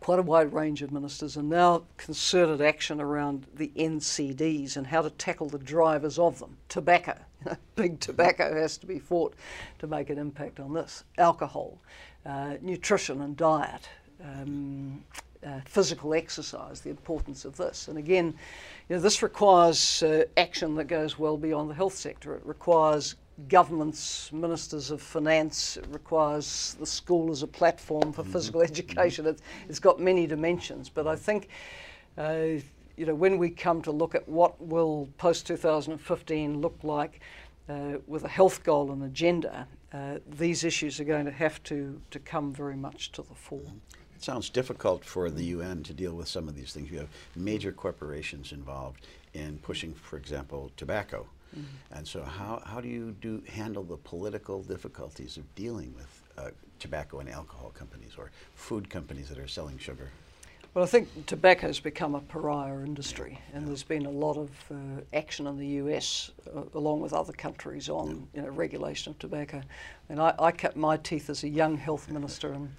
[0.00, 5.02] Quite a wide range of ministers, and now concerted action around the NCDs and how
[5.02, 6.56] to tackle the drivers of them.
[6.68, 7.16] Tobacco,
[7.76, 9.34] big tobacco has to be fought
[9.78, 11.04] to make an impact on this.
[11.18, 11.78] Alcohol,
[12.24, 13.88] uh, nutrition and diet,
[14.20, 15.04] um,
[15.46, 17.88] uh, physical exercise, the importance of this.
[17.88, 18.34] And again,
[18.88, 22.34] you know, this requires uh, action that goes well beyond the health sector.
[22.34, 23.14] It requires
[23.48, 28.32] governments, ministers of finance, it requires the school as a platform for mm-hmm.
[28.32, 29.26] physical education.
[29.26, 31.48] It's, it's got many dimensions, but I think.
[32.18, 32.60] Uh,
[32.96, 37.20] you know, when we come to look at what will post 2015 look like
[37.68, 42.00] uh, with a health goal and agenda, uh, these issues are going to have to,
[42.10, 43.60] to come very much to the fore.
[44.16, 46.90] It sounds difficult for the UN to deal with some of these things.
[46.90, 51.26] You have major corporations involved in pushing, for example, tobacco.
[51.54, 51.98] Mm-hmm.
[51.98, 56.50] And so, how, how do you do handle the political difficulties of dealing with uh,
[56.78, 60.08] tobacco and alcohol companies or food companies that are selling sugar?
[60.72, 64.50] Well, I think tobacco has become a pariah industry, and there's been a lot of
[64.70, 64.76] uh,
[65.12, 69.60] action in the US, uh, along with other countries, on you know, regulation of tobacco.
[70.08, 72.70] And I, I cut my teeth as a young health minister in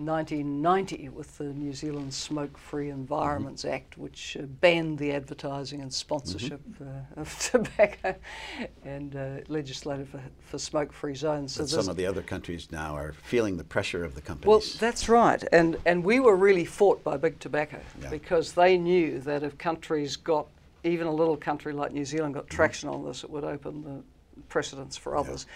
[0.00, 3.74] 1990 with the New Zealand Smoke Free Environments Mm-hmm.
[3.74, 8.14] Act, which uh, banned the advertising and sponsorship uh, of tobacco
[8.84, 11.54] and uh, legislated for, for smoke free zones.
[11.56, 14.48] This- some of the other countries now are feeling the pressure of the companies.
[14.48, 18.10] well, that's right, and and we were really fought by big tobacco Yeah.
[18.10, 20.46] because they knew that if countries got
[20.84, 22.46] even a little country like New Zealand Mm-hmm.
[22.46, 24.02] got traction on this, it would open the
[24.48, 25.46] precedents for others.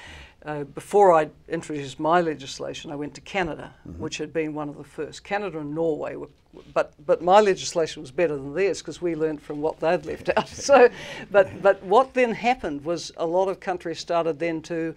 [0.44, 4.02] Uh, before I introduced my legislation, I went to Canada, Mm-hmm.
[4.02, 5.24] which had been one of the first.
[5.24, 6.28] Canada and Norway were.
[6.72, 10.30] But, but my legislation was better than theirs because we learned from what they'd left
[10.36, 10.48] out.
[10.68, 10.88] So,
[11.32, 14.94] but, but what then happened was a lot of countries started then to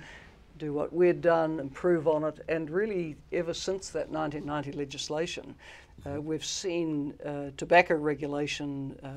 [0.60, 5.56] do what we'd done, improve on it, and really, ever since that 1990 legislation,
[6.06, 9.10] uh, we've seen uh, tobacco regulation, uh,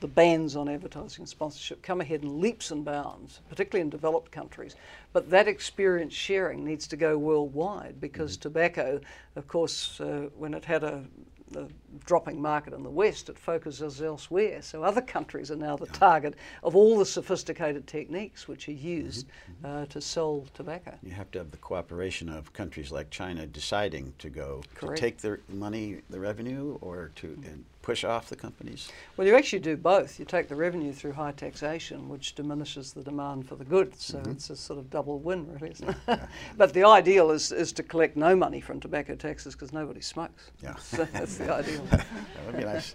[0.00, 4.30] the bans on advertising and sponsorship come ahead in leaps and bounds, particularly in developed
[4.30, 4.76] countries.
[5.12, 9.00] But that experience sharing needs to go worldwide because tobacco,
[9.36, 11.04] of course, uh, when it had a
[11.50, 11.68] the
[12.04, 14.60] dropping market in the West, it focuses elsewhere.
[14.62, 19.26] So other countries are now the target of all the sophisticated techniques which are used
[19.64, 20.98] uh, to sell tobacco.
[21.02, 24.96] You have to have the cooperation of countries like China deciding to go Correct.
[24.96, 28.88] to take their money, the revenue, or to and push off the companies.
[29.16, 30.18] Well, you actually do both.
[30.18, 34.04] You take the revenue through high taxation, which diminishes the demand for the goods.
[34.04, 36.18] So it's a sort of double win, really, isn't it?
[36.56, 40.50] but the ideal is, is to collect no money from tobacco taxes because nobody smokes.
[40.60, 40.74] Yeah.
[40.96, 41.86] So that's the ideal.
[41.90, 42.04] That
[42.46, 42.94] would be nice.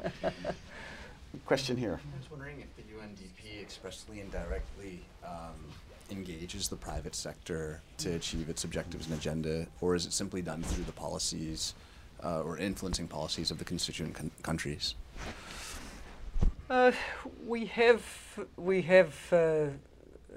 [1.45, 2.01] Question here.
[2.13, 5.56] I was wondering if the UNDP expressly and directly um,
[6.10, 10.63] engages the private sector to achieve its objectives and agenda, or is it simply done
[10.63, 11.75] through the policies
[12.23, 14.95] uh, or influencing policies of the constituent con- countries?
[16.69, 16.91] Uh,
[17.45, 18.01] we have
[18.55, 19.67] we have uh,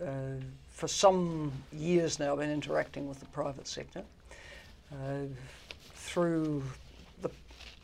[0.04, 4.02] uh, for some years now been interacting with the private sector
[4.92, 5.26] uh,
[5.94, 6.62] through
[7.22, 7.30] the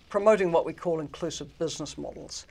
[0.08, 2.46] promoting what we call inclusive business models,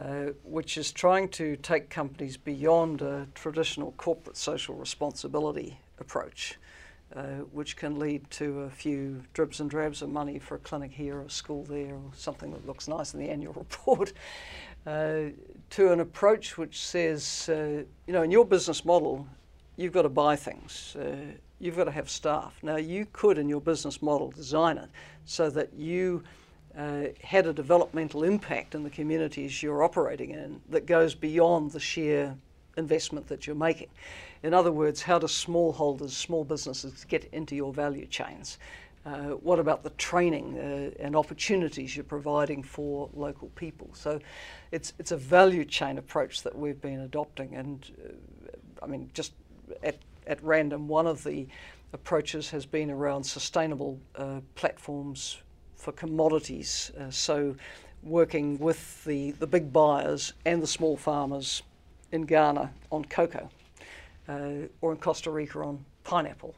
[0.00, 6.58] uh, which is trying to take companies beyond a traditional corporate social responsibility approach.
[7.16, 10.92] Uh, which can lead to a few dribs and drabs of money for a clinic
[10.92, 14.12] here or a school there or something that looks nice in the annual report,
[14.86, 15.30] uh,
[15.70, 19.26] to an approach which says, uh, you know, in your business model,
[19.76, 21.16] you've got to buy things, uh,
[21.58, 22.58] you've got to have staff.
[22.62, 24.90] Now, you could, in your business model, design it
[25.24, 26.22] so that you
[26.76, 31.80] uh, had a developmental impact in the communities you're operating in that goes beyond the
[31.80, 32.36] sheer
[32.76, 33.88] investment that you're making.
[34.42, 38.58] In other words, how do smallholders, small businesses get into your value chains?
[39.06, 43.88] Uh, what about the training uh, and opportunities you're providing for local people?
[43.94, 44.20] So
[44.70, 47.54] it's, it's a value chain approach that we've been adopting.
[47.54, 49.32] And uh, I mean, just
[49.82, 49.96] at,
[50.26, 51.46] at random, one of the
[51.92, 55.38] approaches has been around sustainable uh, platforms
[55.76, 56.92] for commodities.
[57.00, 57.54] Uh, so
[58.02, 61.62] working with the, the big buyers and the small farmers
[62.12, 63.48] in Ghana on cocoa,
[64.28, 66.54] uh, or in Costa Rica on pineapple,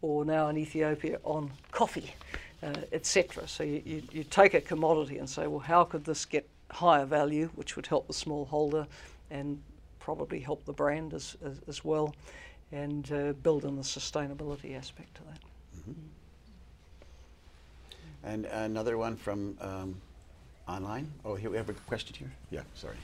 [0.00, 2.14] or now in Ethiopia on coffee,
[2.62, 3.46] uh, etc.
[3.46, 7.04] So you, you, you take a commodity and say, well, how could this get higher
[7.04, 8.86] value, which would help the smallholder
[9.30, 9.60] and
[10.00, 12.14] probably help the brand as, as, as well,
[12.72, 15.38] and uh, build in the sustainability aspect to that.
[18.24, 19.96] And another one from um,
[20.68, 21.10] online.
[21.24, 22.30] Oh, here we have a question here.
[22.50, 22.96] Yeah, sorry.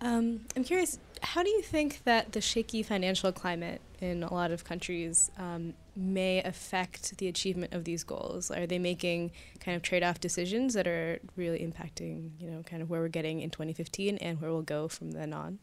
[0.00, 4.50] Um, I'm curious, how do you think that the shaky financial climate in a lot
[4.50, 8.50] of countries um, may affect the achievement of these goals?
[8.50, 9.30] Are they making
[9.60, 13.40] kind of trade-off decisions that are really impacting, you know, kind of where we're getting
[13.40, 15.58] in 2015 and where we'll go from then on?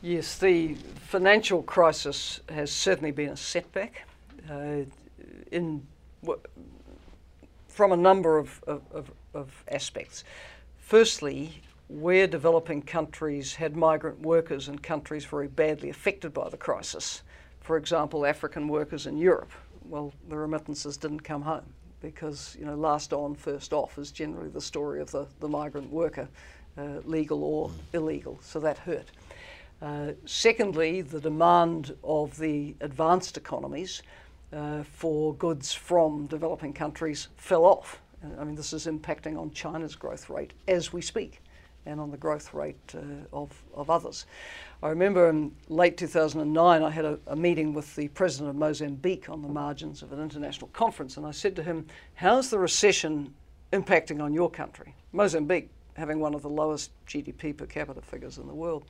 [0.00, 4.06] Yes, the financial crisis has certainly been a setback
[4.50, 4.82] uh,
[5.50, 5.86] in
[7.68, 10.24] from a number of, of, of, of aspects.
[10.78, 11.62] Firstly,
[11.92, 17.22] where developing countries had migrant workers in countries very badly affected by the crisis,
[17.60, 19.52] for example, African workers in Europe,
[19.84, 21.66] well, the remittances didn't come home
[22.00, 25.90] because, you know, last on, first off is generally the story of the, the migrant
[25.90, 26.26] worker,
[26.78, 29.10] uh, legal or illegal, so that hurt.
[29.82, 34.02] Uh, secondly, the demand of the advanced economies
[34.52, 38.00] uh, for goods from developing countries fell off.
[38.38, 41.42] I mean, this is impacting on China's growth rate as we speak.
[41.86, 43.00] And on the growth rate uh,
[43.32, 44.26] of, of others.
[44.82, 49.28] I remember in late 2009, I had a, a, meeting with the president of Mozambique
[49.28, 53.34] on the margins of an international conference, and I said to him, How's the recession
[53.72, 54.94] impacting on your country?
[55.12, 58.84] Mozambique, having one of the lowest GDP per capita figures in the world.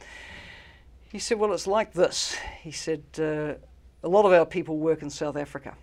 [1.11, 2.37] He said, Well, it's like this.
[2.63, 3.55] He said, uh,
[4.03, 5.77] A lot of our people work in South Africa,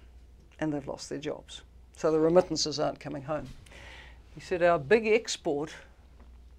[0.59, 1.61] and they've lost their jobs.
[1.95, 3.47] So the remittances aren't coming home.
[4.33, 5.73] He said, Our big export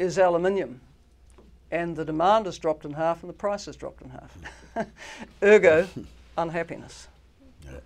[0.00, 0.80] is aluminium
[1.70, 4.88] and the demand has dropped in half and the price has dropped in half.
[5.42, 5.86] Ergo,
[6.38, 7.08] unhappiness.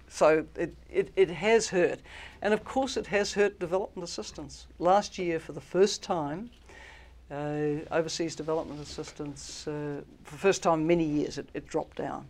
[0.08, 1.98] So it, it, it has hurt.
[2.40, 4.66] And of course, it has hurt development assistance.
[4.78, 6.50] Last year, for the first time,
[7.30, 11.98] uh, overseas development assistance, uh, for the first time in many years, it, it dropped
[11.98, 12.26] down.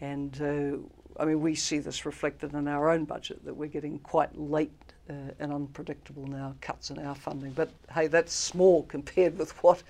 [0.00, 3.98] And uh, I mean, we see this reflected in our own budget that we're getting
[3.98, 4.70] quite late
[5.08, 7.52] uh, and unpredictable now cuts in our funding.
[7.52, 9.82] But hey, that's small compared with what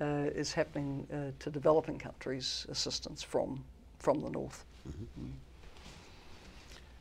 [0.00, 3.64] uh, is happening uh, to developing countries' assistance from
[3.98, 4.64] from the north.
[4.88, 5.26] Mm-hmm.
[5.26, 5.30] Mm.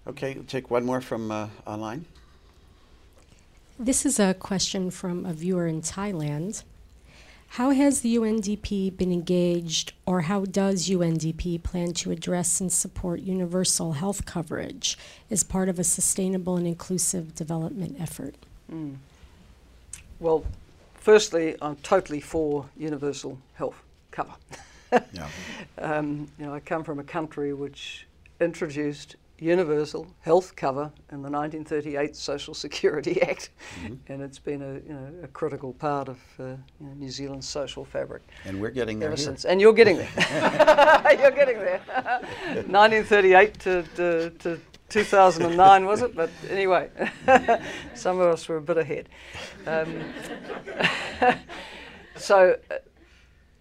[0.08, 2.06] Okay, we'll take one more from uh, online.
[3.80, 6.64] This is a question from a viewer in Thailand.
[7.58, 13.20] How has the UNDP been engaged, or how does UNDP plan to address and support
[13.20, 14.98] universal health coverage
[15.30, 18.34] as part of a sustainable and inclusive development effort?
[18.72, 18.96] Mm.
[20.20, 20.44] Well,
[20.96, 23.80] firstly, I'm totally for universal health
[24.10, 24.34] cover.
[24.92, 25.30] yeah.
[25.78, 28.08] um, you know, I come from a country which
[28.42, 33.50] introduced universal health cover in the 1938 Social Security Act,
[33.82, 33.96] mm-hmm.
[34.08, 36.58] and it's been a, you know, a critical part of uh, you
[36.88, 38.22] know, New Zealand's social fabric.
[38.46, 39.10] And we're getting there.
[39.10, 39.46] Ever since.
[39.46, 40.10] And you're getting there.
[41.20, 41.82] you're getting there.
[42.68, 44.60] 1938 to, to, to
[44.90, 46.16] 2009, was it?
[46.16, 46.90] But anyway,
[47.96, 49.10] some of us were a bit ahead.
[49.66, 50.14] Um,
[52.16, 52.76] so, uh,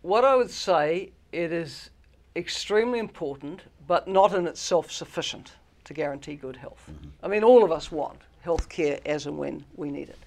[0.02, 1.90] what I would say, it is
[2.36, 5.52] extremely important, but not in itself sufficient
[5.92, 6.82] to guarantee good health.
[6.90, 7.08] Mm-hmm.
[7.22, 10.18] I mean, all of us want health care as and when we need it.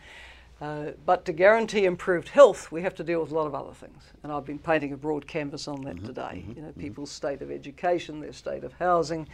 [0.61, 3.73] Uh, but to guarantee improved health, we have to deal with a lot of other
[3.73, 4.01] things.
[4.23, 6.21] And I've been painting a broad canvas on that mm-hmm, today.
[6.21, 6.79] Mm-hmm, you know, mm-hmm.
[6.79, 9.27] people's state of education, their state of housing,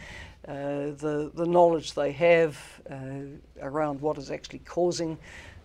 [0.48, 2.58] uh, the, the knowledge they have
[2.90, 2.96] uh,
[3.60, 5.16] around what is actually causing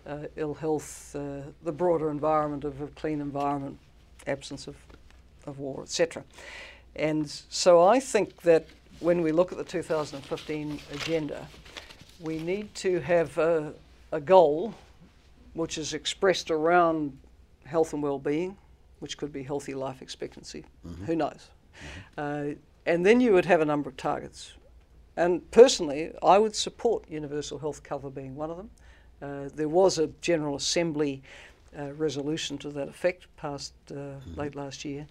[0.06, 3.78] uh, ill health, uh, the broader environment of a clean environment,
[4.28, 4.76] absence of,
[5.44, 6.22] of war, etc.
[6.94, 8.68] And so I think that
[9.00, 11.46] when we look at the 2015 agenda,
[12.20, 13.72] we need to have a,
[14.12, 14.74] a goal
[15.54, 17.16] which is expressed around
[17.64, 18.56] health and well-being,
[19.00, 20.64] which could be healthy life expectancy.
[20.86, 21.04] Mm-hmm.
[21.04, 21.48] Who knows?
[22.16, 22.50] Mm-hmm.
[22.52, 22.54] Uh,
[22.86, 24.54] and then you would have a number of targets.
[25.16, 28.70] And personally, I would support universal health cover being one of them.
[29.20, 31.22] Uh, there was a General Assembly
[31.76, 34.40] uh, resolution to that effect passed uh, mm-hmm.
[34.40, 35.06] late last year.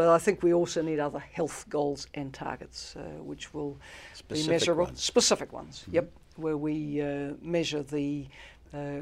[0.00, 3.78] But I think we also need other health goals and targets, uh, which will
[4.14, 4.84] Specific be measurable.
[4.84, 5.02] Ones.
[5.02, 5.94] Specific ones, mm-hmm.
[5.96, 8.26] yep, where we uh, measure the
[8.72, 9.00] uh,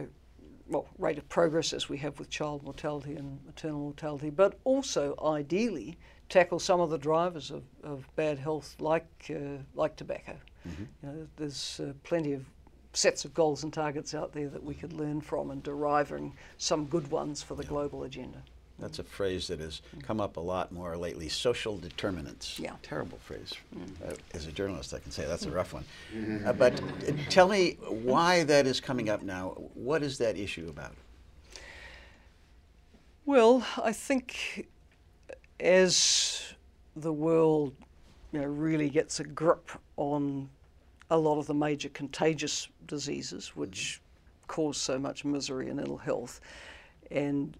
[0.67, 5.15] well, rate of progress as we have with child mortality and maternal mortality, but also
[5.25, 5.97] ideally
[6.29, 10.35] tackle some of the drivers of, of bad health, like uh, like tobacco.
[10.69, 10.83] Mm-hmm.
[11.05, 12.45] You know, there's uh, plenty of
[12.93, 16.87] sets of goals and targets out there that we could learn from and deriving some
[16.87, 17.69] good ones for the yeah.
[17.69, 18.43] global agenda.
[18.79, 21.29] That's a phrase that has come up a lot more lately.
[21.29, 22.59] Social determinants.
[22.59, 22.72] Yeah.
[22.83, 23.53] Terrible phrase.
[23.76, 24.12] Mm.
[24.12, 25.85] Uh, as a journalist, I can say that's a rough one.
[26.47, 29.49] Uh, but uh, tell me why that is coming up now.
[29.74, 30.93] What is that issue about?
[33.26, 34.68] Well, I think
[35.61, 36.55] as
[36.95, 37.74] the world
[38.33, 40.49] you know, really gets a grip on
[41.11, 44.47] a lot of the major contagious diseases which mm-hmm.
[44.47, 46.41] cause so much misery and ill health,
[47.11, 47.57] and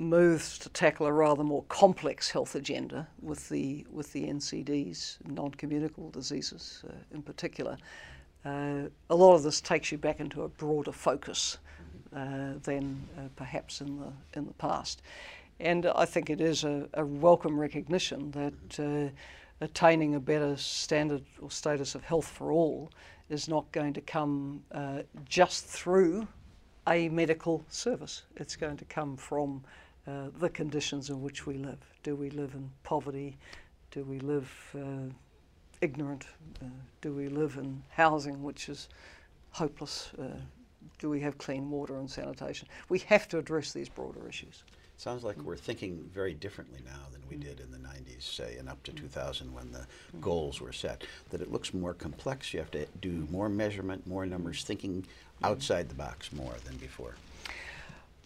[0.00, 6.10] moves to tackle a rather more complex health agenda with the with the NCDs, non-communicable
[6.10, 7.76] diseases uh, in particular.
[8.44, 11.58] Uh, a lot of this takes you back into a broader focus
[12.16, 15.02] uh, than uh, perhaps in the in the past,
[15.60, 19.10] and I think it is a, a welcome recognition that uh,
[19.60, 22.90] attaining a better standard or status of health for all
[23.28, 26.26] is not going to come uh, just through
[26.88, 28.22] a medical service.
[28.36, 29.62] It's going to come from
[30.06, 31.78] uh, the conditions in which we live.
[32.02, 33.36] Do we live in poverty?
[33.90, 35.12] Do we live uh,
[35.80, 36.26] ignorant?
[36.62, 36.66] Uh,
[37.00, 38.88] do we live in housing which is
[39.50, 40.10] hopeless?
[40.18, 40.38] Uh,
[40.98, 42.68] do we have clean water and sanitation?
[42.88, 44.64] We have to address these broader issues.
[44.94, 48.56] It sounds like we're thinking very differently now than we did in the 90s, say,
[48.58, 49.86] and up to 2000 when the
[50.20, 51.04] goals were set.
[51.30, 52.52] That it looks more complex.
[52.52, 55.06] You have to do more measurement, more numbers, thinking
[55.42, 57.14] outside the box more than before.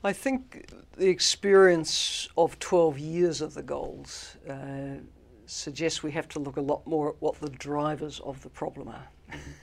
[0.05, 0.67] I think
[0.99, 4.99] the experience of 12 years of the goals uh,
[5.47, 8.89] suggests we have to look a lot more at what the drivers of the problem
[8.89, 9.09] are.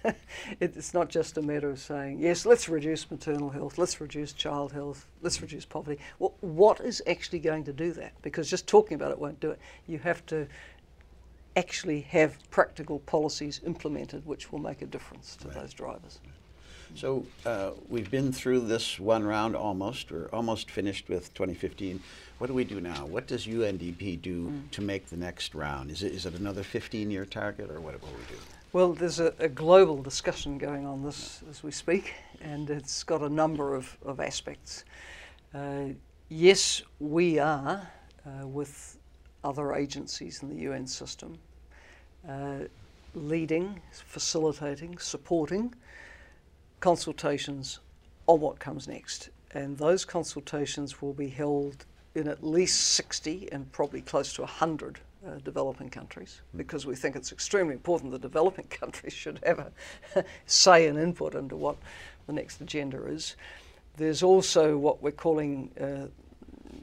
[0.60, 4.72] it's not just a matter of saying, yes, let's reduce maternal health, let's reduce child
[4.72, 6.02] health, let's reduce poverty.
[6.18, 8.14] Well, what is actually going to do that?
[8.24, 9.60] Because just talking about it won't do it.
[9.86, 10.48] You have to
[11.56, 15.58] actually have practical policies implemented which will make a difference to right.
[15.60, 16.20] those drivers.
[16.96, 20.12] So uh, we've been through this one round almost.
[20.12, 22.02] We're almost finished with 2015.
[22.38, 23.06] What do we do now?
[23.06, 24.72] What does UNDP do mm.
[24.72, 25.92] to make the next round?
[25.92, 28.42] Is it, is it another 15-year target, or what will we do?
[28.74, 33.22] Well, there's a, a, global discussion going on this as we speak, and it's got
[33.22, 34.86] a number of, of aspects.
[35.54, 35.90] Uh,
[36.30, 37.88] yes, we are,
[38.26, 38.98] uh, with
[39.44, 41.38] other agencies in the UN system,
[42.28, 42.60] uh,
[43.14, 45.74] leading, facilitating, supporting
[46.82, 47.80] consultations
[48.28, 49.30] on what comes next.
[49.54, 55.00] And those consultations will be held in at least 60 and probably close to 100
[55.26, 56.58] uh, developing countries hmm.
[56.58, 61.36] because we think it's extremely important that developing countries should have a say and input
[61.36, 61.78] into what
[62.28, 63.36] the next agenda is.
[63.98, 66.08] There's also what we're calling uh,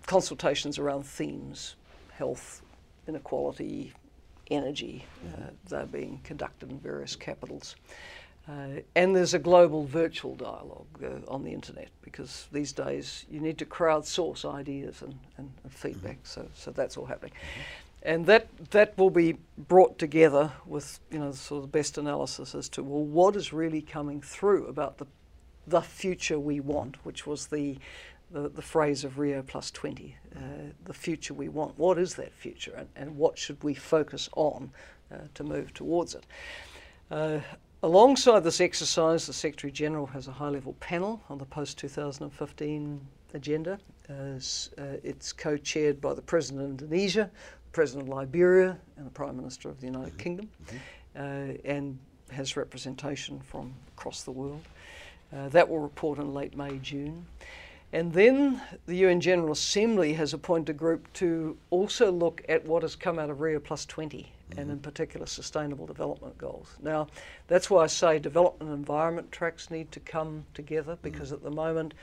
[0.06, 1.74] consultations around themes
[2.12, 2.62] health,
[3.06, 3.92] inequality,
[4.50, 5.04] energy.
[5.24, 5.48] Uh, hmm.
[5.68, 7.76] they're being conducted in various capitals.
[8.48, 13.40] Uh, and there's a global virtual dialogue uh, on the internet because these days you
[13.40, 16.22] need to crowdsource ideas and, and, and feedback.
[16.22, 16.42] Mm-hmm.
[16.42, 17.32] So, so that's all happening.
[17.32, 17.60] Mm-hmm.
[18.04, 22.54] And that, that will be brought together with you know sort of the best analysis
[22.54, 25.06] as to well what is really coming through about the
[25.66, 27.76] the future we want, which was the
[28.30, 30.38] the, the phrase of Rio plus 20, uh,
[30.84, 31.78] the future we want.
[31.78, 34.70] What is that future and, and what should we focus on
[35.10, 36.24] uh, to move towards it?
[37.84, 43.00] Alongside this exercise, the Secretary General has a high level panel on the post 2015
[43.34, 43.78] agenda.
[44.08, 49.06] As, uh, it's co chaired by the President of Indonesia, the President of Liberia, and
[49.06, 50.18] the Prime Minister of the United mm-hmm.
[50.18, 50.76] Kingdom, mm-hmm.
[51.16, 51.98] Uh, and
[52.32, 54.62] has representation from across the world.
[55.32, 57.26] Uh, that will report in late May, June.
[57.92, 62.82] And then the UN General Assembly has appointed a group to also look at what
[62.82, 64.60] has come out of Rio Plus 20 mm-hmm.
[64.60, 66.76] and, in particular, Sustainable Development Goals.
[66.82, 67.06] Now,
[67.46, 71.02] that's why I say development and environment tracks need to come together mm-hmm.
[71.02, 71.36] because mm-hmm.
[71.36, 71.94] at the moment,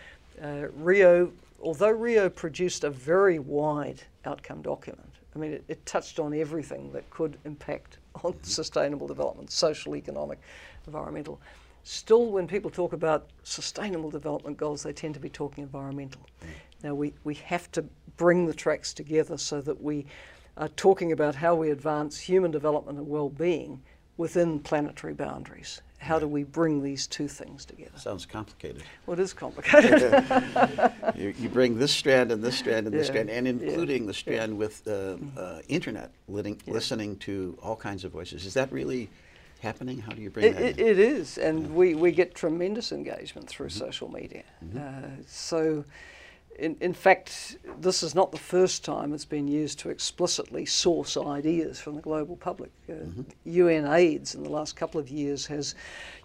[0.41, 1.31] uh, Rio,
[1.61, 6.91] although Rio produced a very wide outcome document, I mean, it, it touched on everything
[6.93, 8.43] that could impact on mm-hmm.
[8.43, 10.39] sustainable development, social, economic,
[10.88, 11.39] environmental
[11.86, 16.21] still, when people talk about sustainable development goals, they tend to be talking environmental.
[16.41, 16.47] Mm.
[16.83, 17.86] Now, we, we have to
[18.17, 20.05] bring the tracks together so that we
[20.57, 23.81] are talking about how we advance human development and well being
[24.17, 25.81] within planetary boundaries.
[25.97, 27.97] How do we bring these two things together?
[27.97, 28.83] Sounds complicated.
[29.05, 30.01] Well, it is complicated.
[31.15, 32.99] you, you, bring this strand and this strand and yeah.
[32.99, 34.07] this strand, and including yeah.
[34.07, 35.38] the strand with uh, mm-hmm.
[35.38, 38.45] uh, internet, listening to all kinds of voices.
[38.45, 39.09] Is that really
[39.66, 39.99] happening?
[39.99, 41.68] How do you bring it, that it, it is, and yeah.
[41.70, 43.86] we, we get tremendous engagement through mm-hmm.
[43.86, 44.43] social media.
[44.63, 44.78] Mm-hmm.
[44.78, 45.84] Uh, so,
[46.57, 51.18] in, in fact, this is not the first time it's been used to explicitly source
[51.18, 52.72] ideas from the global public.
[52.89, 53.24] Uh.
[53.43, 55.76] UN AIDS in the last couple of years has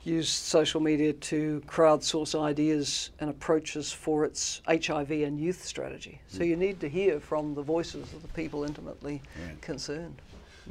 [0.04, 6.20] used social media to crowdsource ideas and approaches for its HIV and youth strategy.
[6.28, 6.48] So, mm.
[6.48, 9.22] you need to hear from the voices of the people intimately
[9.62, 10.20] concerned.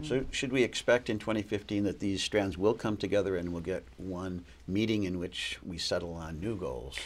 [0.03, 3.83] So should we expect in 2015 that these strands will come together and we'll get
[3.97, 6.97] one meeting in which we settle on new goals?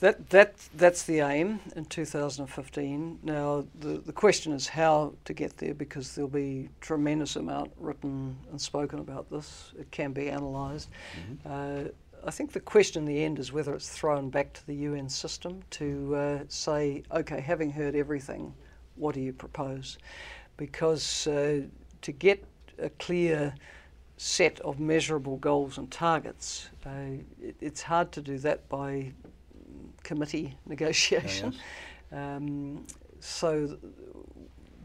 [0.00, 3.20] That, that, that's the aim in 2015.
[3.22, 8.36] Now, the, the question is how to get there because there'll be tremendous amount written
[8.50, 9.70] and spoken about this.
[9.78, 10.88] It can be analysed.
[11.46, 11.86] Mm-hmm.
[11.86, 11.90] Uh,
[12.26, 15.08] I think the question in the end is whether it's thrown back to the UN
[15.08, 18.52] system to uh, say, okay, having heard everything,
[18.96, 19.98] what do you propose?
[20.56, 21.62] Because uh,
[22.02, 22.44] to get
[22.78, 23.54] a clear
[24.16, 26.90] set of measurable goals and targets, uh,
[27.40, 29.12] it, it's hard to do that by
[30.02, 31.54] committee negotiation.
[31.54, 32.36] Oh, yes.
[32.36, 32.86] um,
[33.20, 33.78] so,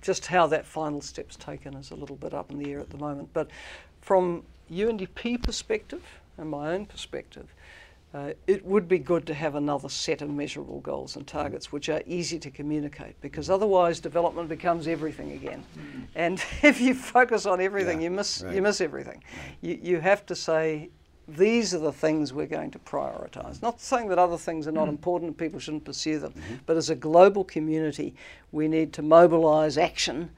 [0.02, 2.90] just how that final step's taken is a little bit up in the air at
[2.90, 3.30] the moment.
[3.34, 3.50] But
[4.02, 6.04] from UNDP perspective
[6.38, 7.54] and my own perspective,
[8.14, 11.90] uh, it would be good to have another set of measurable goals and targets which
[11.90, 15.64] are easy to communicate because otherwise development becomes everything again.
[15.78, 16.04] Mm.
[16.16, 18.56] And if you focus on everything, yeah, you miss right.
[18.56, 19.22] you miss everything.
[19.38, 19.58] Right.
[19.62, 20.90] You, you have to say
[21.28, 23.62] these are the things we're going to prioritize.
[23.62, 24.92] Not saying that other things are not mm.
[24.92, 26.56] important and people shouldn't pursue them, mm-hmm.
[26.66, 28.16] but as a global community,
[28.54, 30.30] we need to mobilize action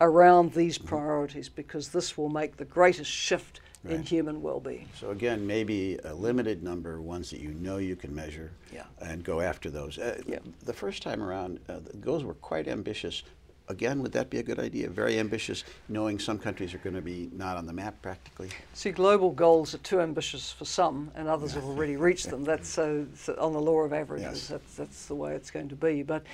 [0.00, 0.88] around these mm-hmm.
[0.88, 4.88] priorities because this will make the greatest shift in human well-being.
[4.98, 8.84] So again, maybe a limited number, ones that you know you can measure, Yeah.
[9.00, 9.98] and go after those.
[9.98, 10.38] Uh, Yeah.
[10.64, 13.22] The first time around, uh, the goals were quite ambitious.
[13.68, 14.88] Again, would that be a good idea?
[14.90, 18.50] Very ambitious, knowing some countries are going to be not on the map practically.
[18.74, 22.44] See, global goals are too ambitious for some, and others have already reached them.
[22.44, 24.26] That's so, so on the law of averages.
[24.26, 24.48] Yes.
[24.48, 26.02] That's that's the way it's going to be.
[26.02, 26.24] But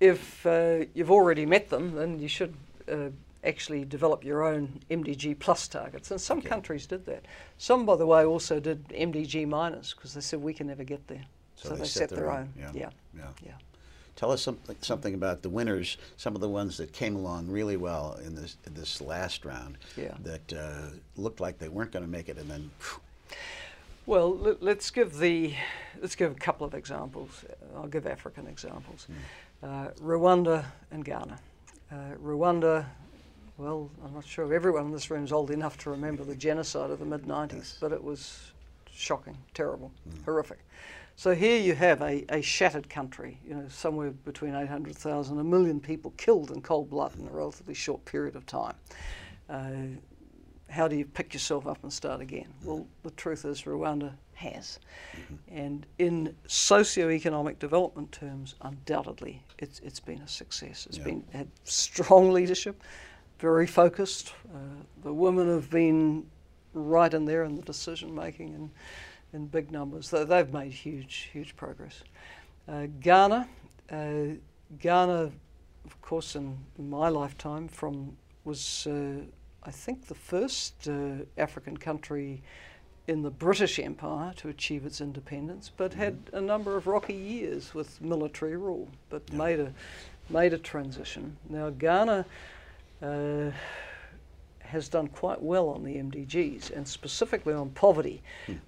[0.00, 2.54] if uh, you've already met them, then you should
[2.88, 3.08] uh,
[3.46, 6.10] actually develop your own MDG plus targets.
[6.10, 6.48] And some Okay.
[6.48, 7.24] countries did that.
[7.58, 11.06] Some, by the way, also did MDG minus because they said we can never get
[11.06, 11.24] there.
[11.54, 12.52] So, they, set, their, own.
[12.58, 12.70] Yeah.
[12.74, 12.90] yeah.
[13.16, 13.22] yeah.
[13.44, 13.52] Yeah.
[14.14, 17.76] Tell us something, something about the winners, some of the ones that came along really
[17.76, 20.14] well in this, in this last round Yeah.
[20.22, 23.00] that uh, looked like they weren't going to make it and then phew,
[24.06, 25.54] Well, let, let's give the
[26.00, 27.44] let's give a couple of examples.
[27.74, 29.06] I'll give African examples.
[29.62, 31.38] Uh, Rwanda and Ghana.
[31.90, 32.84] Uh, Rwanda,
[33.58, 36.36] well, I'm not sure if everyone in this room is old enough to remember the
[36.36, 37.78] genocide of the mid 90s, Yes.
[37.80, 38.52] but it was
[38.90, 40.24] shocking, terrible, mm.
[40.24, 40.58] horrific.
[41.18, 45.48] So here you have a, a shattered country, you know, somewhere between 800,000 and a
[45.48, 48.74] million people killed in cold blood in a relatively short period of time.
[49.48, 49.98] Uh,
[50.68, 52.52] how do you pick yourself up and start again?
[52.62, 52.66] Mm.
[52.66, 54.78] Well, the truth is Rwanda has.
[55.14, 55.34] Mm-hmm.
[55.56, 60.86] And in socio-economic development terms, undoubtedly, it's, it's been a success.
[60.86, 61.04] It's Yeah.
[61.04, 62.82] been had strong leadership,
[63.38, 64.32] very focused.
[64.54, 64.58] Uh,
[65.02, 66.26] the women have been
[66.72, 68.70] right in there in the decision making and
[69.32, 70.10] in big numbers.
[70.10, 72.02] They- They've made huge, huge progress.
[72.68, 73.48] Uh, Ghana,
[73.90, 74.14] uh,
[74.80, 75.30] Ghana,
[75.84, 79.20] of course, in, my lifetime, from was uh,
[79.62, 82.42] I think the first uh, African country
[83.08, 87.74] in the British Empire to achieve its independence, but had a number of rocky years
[87.74, 89.72] with military rule, but made a
[90.30, 91.36] made a transition.
[91.48, 92.24] Now Ghana.
[93.02, 93.50] Uh,
[94.60, 98.22] has done quite well on the MDGs and specifically on poverty,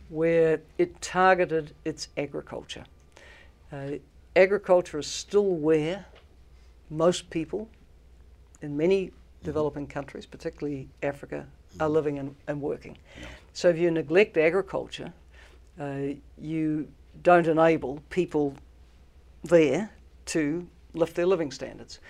[0.08, 2.84] where it targeted its agriculture.
[3.72, 3.92] Uh,
[4.36, 6.06] agriculture is still where
[6.88, 7.68] most people
[8.62, 9.10] in many
[9.42, 11.46] developing countries, particularly Africa,
[11.80, 12.96] are living and, and working.
[13.52, 15.12] So if you neglect agriculture,
[15.80, 16.88] uh, you
[17.22, 18.54] don't enable people
[19.44, 19.90] there
[20.26, 20.66] to
[20.98, 22.00] lift their living standards.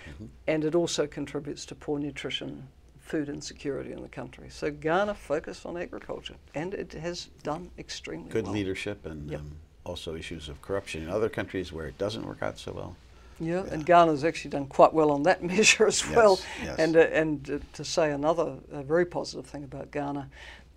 [0.47, 2.67] And it also contributes to poor nutrition,
[2.99, 4.47] food insecurity in the country.
[4.49, 8.53] So Ghana focused on agriculture and it has done extremely good well.
[8.53, 9.39] leadership and Yep.
[9.39, 9.51] um,
[9.85, 12.95] also issues of corruption in other countries where it doesn't work out so well.
[13.41, 16.39] Yeah, and Ghana's actually done quite well on that measure as well.
[16.61, 16.77] yes.
[16.77, 20.29] And uh, and uh, to say another uh, very positive thing about Ghana,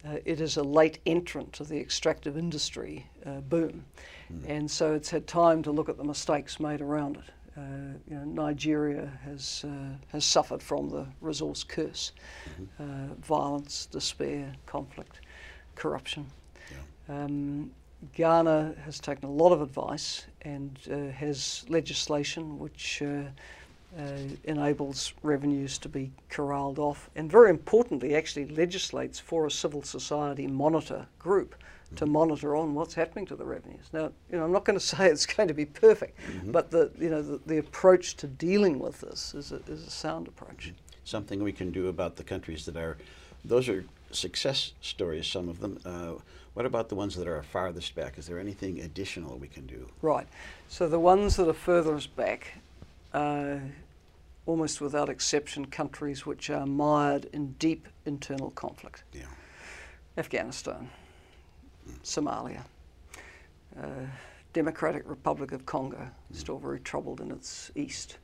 [0.07, 3.85] uh, it is a late entrant to the extractive industry uh, boom,
[4.47, 7.25] and so it's had time to look at the mistakes made around it.
[7.57, 7.61] Uh,
[8.09, 12.13] you know, Nigeria has uh, has suffered from the resource curse,
[12.79, 15.21] uh, violence, despair, conflict,
[15.75, 16.27] corruption.
[17.09, 17.71] Um,
[18.15, 23.25] Ghana has taken a lot of advice and uh, has legislation which uh,
[23.99, 29.83] uh, enables revenues to be corralled off, and very importantly, actually legislates for a civil
[29.83, 31.55] society monitor group
[31.97, 33.87] to monitor on what's happening to the revenues.
[33.93, 36.91] Now, you know, I'm not going to say it's going to be perfect, but the
[36.99, 40.73] you know the, the approach to dealing with this is a, is a sound approach.
[41.05, 42.97] Something we can do about the countries that are,
[43.45, 45.79] those are success stories, some of them.
[45.85, 46.15] Uh,
[46.55, 48.19] what about the ones that are farthest back?
[48.19, 49.89] Is there anything additional we can do?
[50.03, 50.29] Right.
[50.69, 52.59] So the ones that are furthest back,
[53.15, 53.57] uh,
[54.45, 59.03] almost without exception, countries which are mired in deep internal conflict.
[59.13, 59.23] Yeah.
[60.17, 60.91] Afghanistan,
[62.05, 62.63] Somalia,
[63.81, 64.07] uh,
[64.53, 66.37] Democratic Republic of Congo, mm.
[66.37, 68.19] still very troubled in its east.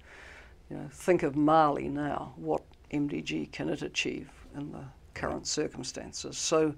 [0.70, 2.32] You know, think of Mali now.
[2.36, 4.84] What MDG can it achieve in the
[5.14, 6.36] current circumstances?
[6.36, 6.74] So,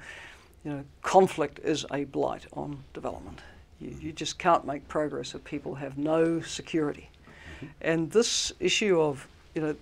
[0.64, 3.40] you know, conflict is a blight on development.
[3.80, 4.02] You, mm.
[4.02, 7.08] you just can't make progress if people have no security.
[7.56, 7.66] Mm-hmm.
[7.80, 9.74] And this issue of, you know,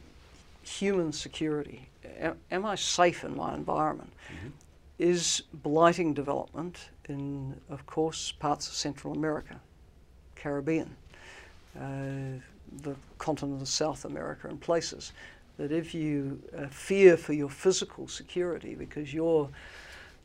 [0.62, 1.88] human security,
[2.18, 4.49] am, am I safe in my environment, mm-hmm.
[4.99, 9.61] Is blighting development in, of course, parts of Central America,
[10.34, 10.96] Caribbean,
[11.78, 12.40] uh,
[12.82, 15.12] the continent of South America, and places
[15.57, 19.49] that if you uh, fear for your physical security because your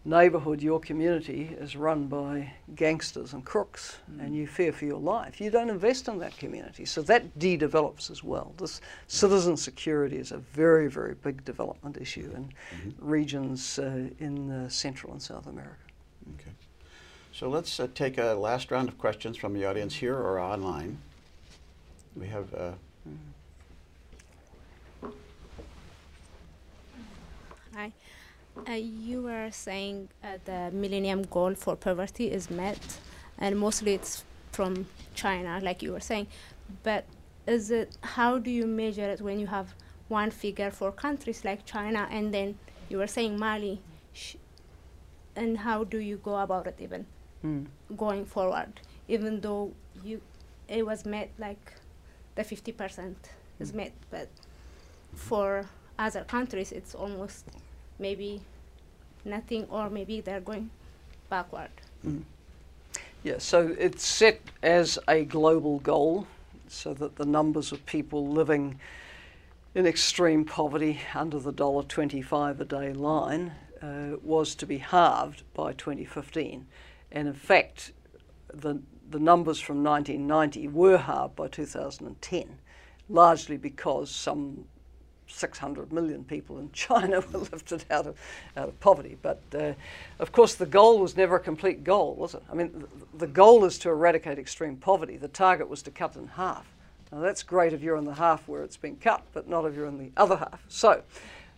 [0.06, 5.40] neighborhood, your community is run by gangsters and crooks, and you fear for your life,
[5.40, 6.86] you don't invest in that community.
[6.86, 8.54] So that de-develops as well.
[8.58, 12.54] This citizen security is a very, very big development issue in
[13.00, 15.76] regions uh, in uh, Central and South America.
[16.36, 16.52] Okay.
[17.32, 20.98] So let's uh, take a last round of questions from the audience here or online.
[22.16, 22.54] We have.
[22.54, 22.72] Uh,
[27.76, 27.92] Hi.
[28.68, 33.00] Uh, you were saying uh, the millennium goal for poverty is met,
[33.38, 34.86] and mostly it's from
[35.16, 36.28] China, like you were saying.
[36.84, 37.06] But
[37.48, 39.74] is it how do you measure it when you have
[40.08, 42.58] one figure for countries like China and then
[42.90, 43.82] you were saying Mali,
[44.14, 44.36] sh-
[45.36, 47.06] and how do you go about it even
[47.44, 47.66] Mm.
[47.98, 48.80] going forward?
[49.10, 49.74] Even though
[50.06, 50.22] you,
[50.70, 51.74] it was met like
[52.36, 53.18] the fifty percent
[53.60, 54.30] is met, but
[55.14, 55.66] for
[56.00, 57.46] other countries it's almost
[58.00, 58.42] maybe
[59.26, 60.70] nothing or maybe they're going
[61.30, 61.70] backward.
[63.24, 66.28] Yeah, so it's set as a global goal
[66.68, 68.80] so that the numbers of people living
[69.76, 75.74] in extreme poverty under the $1.25 a day line uh, was to be halved by
[75.74, 76.66] 2015.
[77.12, 77.92] And in fact,
[78.54, 82.58] the, the numbers from 1990 were halved by 2010,
[83.10, 84.66] largely because some
[85.34, 88.18] 600 million people in China were lifted out of,
[88.56, 89.18] out of poverty.
[89.22, 89.74] But uh,
[90.20, 92.44] of course, the goal was never a complete goal, was it?
[92.52, 92.86] I mean, th-
[93.18, 95.18] the goal is to eradicate extreme poverty.
[95.18, 96.68] The target was to cut in half.
[97.12, 99.76] Now, that's great if you're in the half where it's been cut, but not if
[99.76, 100.64] you're in the other half.
[100.68, 101.04] So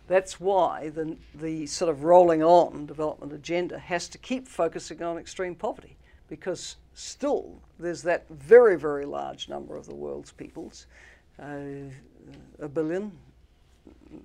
[0.06, 5.18] that's why the, the sort of rolling on development agenda has to keep focusing on
[5.18, 5.96] extreme poverty
[6.28, 10.86] because still there's that very, very large number of the world's peoples,
[11.40, 11.88] uh,
[12.60, 13.12] a billion,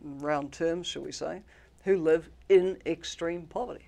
[0.04, 1.42] round terms, shall we say,
[1.84, 3.86] who live in extreme poverty.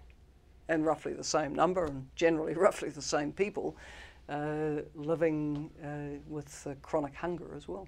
[0.69, 3.75] And roughly the same number, and generally roughly the same people,
[4.29, 7.87] uh, living uh, with uh, chronic hunger as well.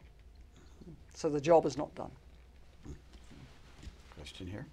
[1.14, 2.12] So the job is not done.
[4.18, 4.66] Question here.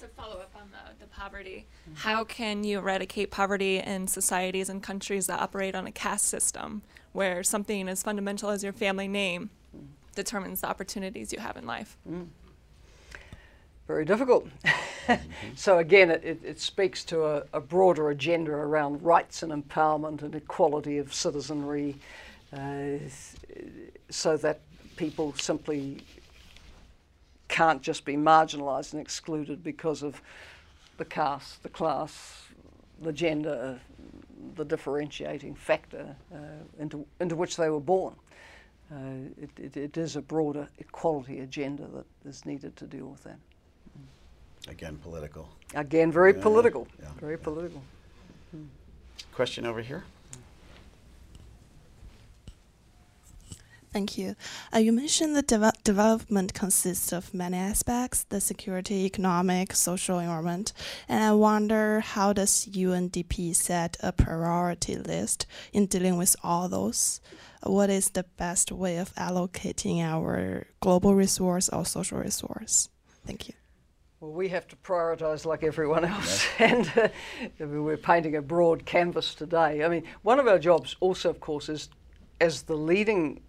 [0.00, 4.82] To follow up on the, the poverty, how can you eradicate poverty in societies and
[4.82, 9.50] countries that operate on a caste system where something as fundamental as your family name
[10.14, 11.96] determines the opportunities you have in life?
[13.88, 14.46] Very difficult.
[15.56, 20.20] so again, it, it, it speaks to a, a broader agenda around rights and empowerment
[20.20, 21.96] and equality of citizenry,
[22.52, 22.98] uh,
[24.10, 24.60] so that
[24.96, 26.02] people simply
[27.48, 30.20] can't just be marginalised and excluded because of
[30.98, 32.42] the caste, the class,
[33.00, 33.80] the gender,
[34.54, 36.36] the differentiating factor uh,
[36.78, 38.14] into, into which they were born.
[38.92, 43.24] Uh, it, it, it is a broader equality agenda that is needed to deal with
[43.24, 43.38] that.
[44.68, 45.48] Again, political.
[45.74, 46.86] Again, very Yeah, political.
[47.00, 47.08] yeah.
[47.20, 47.82] Very political.
[49.32, 50.04] Question over here.
[53.92, 54.36] Thank you.
[54.74, 60.72] Uh, you mentioned that deve- development consists of many aspects: the security, economic, social, environment.
[61.08, 67.20] And I wonder how does UNDP set a priority list in dealing with all those?
[67.62, 72.90] What is the best way of allocating our global resource or social resource?
[73.26, 73.54] Thank you.
[74.20, 77.08] Well, we have to prioritise like everyone else, and uh,
[77.60, 79.84] I mean, we're painting a broad canvas today.
[79.84, 81.88] I mean, one of our jobs also, of course, is
[82.40, 83.40] as the leading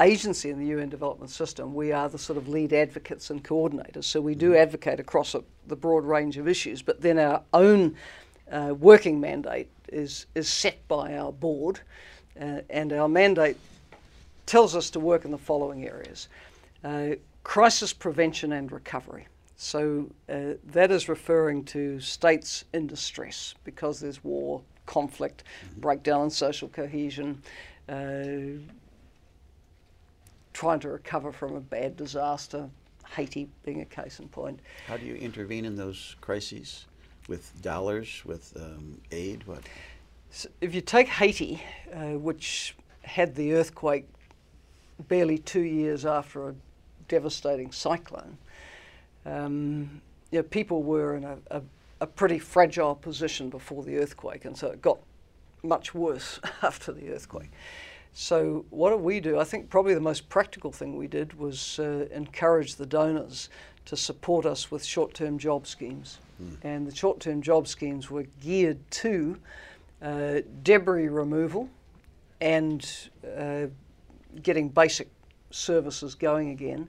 [0.00, 4.04] agency in the UN development system, we are the sort of lead advocates and coordinators.
[4.04, 7.94] So we do advocate across a, the broad range of issues, but then our own
[8.50, 11.80] uh, working mandate is, is set by our board,
[12.40, 13.56] uh, and our mandate
[14.46, 16.28] tells us to work in the following areas
[16.82, 17.10] uh,
[17.44, 19.26] crisis prevention and recovery.
[19.60, 25.42] So uh, that is referring to states in distress because there's war, conflict,
[25.78, 27.42] breakdown in social cohesion,
[27.88, 28.62] uh,
[30.52, 32.70] trying to recover from a bad disaster,
[33.16, 34.60] Haiti being a case in point.
[34.86, 36.86] How do you intervene in those crises?
[37.26, 39.64] With dollars, with um, aid, what?
[40.30, 41.60] So if you take Haiti,
[41.92, 44.06] uh, which had the earthquake
[45.08, 46.54] barely two years after a
[47.08, 48.38] devastating cyclone,
[49.26, 50.00] um,
[50.30, 51.62] you know, people were in a, a,
[52.00, 54.98] a pretty fragile position before the earthquake, and so it got
[55.62, 57.50] much worse after the earthquake.
[58.14, 59.38] So, what did we do?
[59.38, 63.48] I think probably the most practical thing we did was uh, encourage the donors
[63.84, 66.18] to support us with short term job schemes.
[66.62, 69.38] And the short term job schemes were geared to
[70.02, 71.68] uh, debris removal
[72.40, 72.88] and
[73.36, 73.66] uh,
[74.42, 75.08] getting basic
[75.50, 76.88] services going again.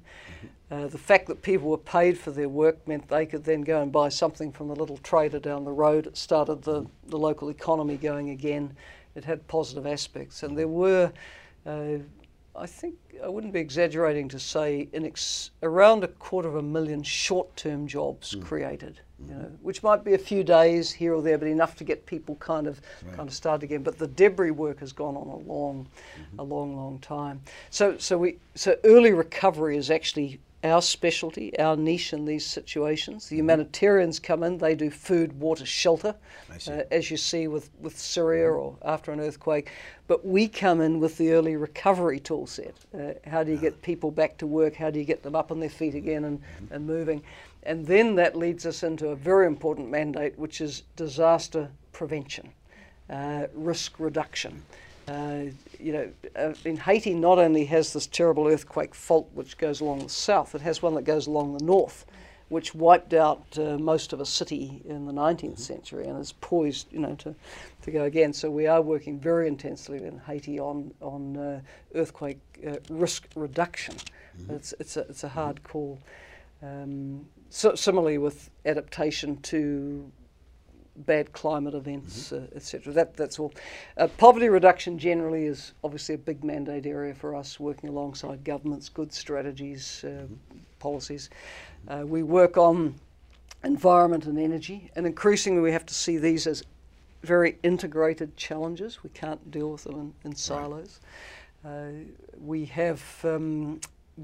[0.72, 3.82] Uh, the fact that people were paid for their work meant they could then go
[3.82, 6.06] and buy something from the little trader down the road.
[6.06, 8.76] It started the, the local economy going again.
[9.16, 10.44] It had positive aspects.
[10.44, 11.12] And there were,
[11.66, 11.98] uh,
[12.56, 16.62] I think, I wouldn't be exaggerating to say, in ex- around a quarter of a
[16.62, 19.00] million short term jobs created.
[19.28, 22.06] You know, which might be a few days here or there, but enough to get
[22.06, 22.80] people kind of
[23.18, 23.84] kind of started again.
[23.84, 25.90] But the debris work has gone on a long,
[26.38, 27.42] a long, long time.
[27.70, 33.30] So, so we so early recovery is actually our specialty, our niche in these situations.
[33.30, 36.16] The humanitarians come in, they do food, water, shelter,
[36.68, 39.72] uh, as you see with, with Syria or after an earthquake.
[40.08, 42.76] But we come in with the early recovery tool set.
[42.94, 44.76] Uh, how do you get people back to work?
[44.76, 46.42] How do you get them up on their feet again and,
[46.72, 47.24] and moving?
[47.64, 52.52] And then that leads us into a very important mandate, which is disaster prevention,
[53.10, 54.64] uh, risk reduction.
[55.10, 55.46] Uh,
[55.80, 60.00] you know, uh, in Haiti, not only has this terrible earthquake fault which goes along
[60.00, 62.06] the south, it has one that goes along the north,
[62.50, 66.92] which wiped out uh, most of a city in the 19th century and is poised,
[66.92, 67.34] you know, to,
[67.82, 68.34] to go again.
[68.34, 71.62] So we are working very intensely in Haiti on on uh,
[71.96, 73.96] earthquake uh, risk reduction.
[73.96, 74.56] Mm-hmm.
[74.56, 76.00] It's it's a it's a hard call.
[76.62, 80.12] Um, so similarly with adaptation to
[81.06, 82.44] bad climate events, mm-hmm.
[82.44, 82.94] uh, etc.
[82.94, 83.54] That, that's all.
[83.98, 88.90] Uh, poverty reduction generally is obviously a big mandate area for us, working alongside governments,
[88.90, 90.36] good strategies, uh, mm-hmm.
[90.80, 91.30] policies.
[91.88, 92.96] Uh, we work on
[93.64, 96.64] environment and energy, and increasingly we have to see these as
[97.24, 99.04] very integrated challenges.
[99.04, 101.00] We can't deal with them in, in silos.
[101.66, 101.90] Uh,
[102.40, 103.82] we have um,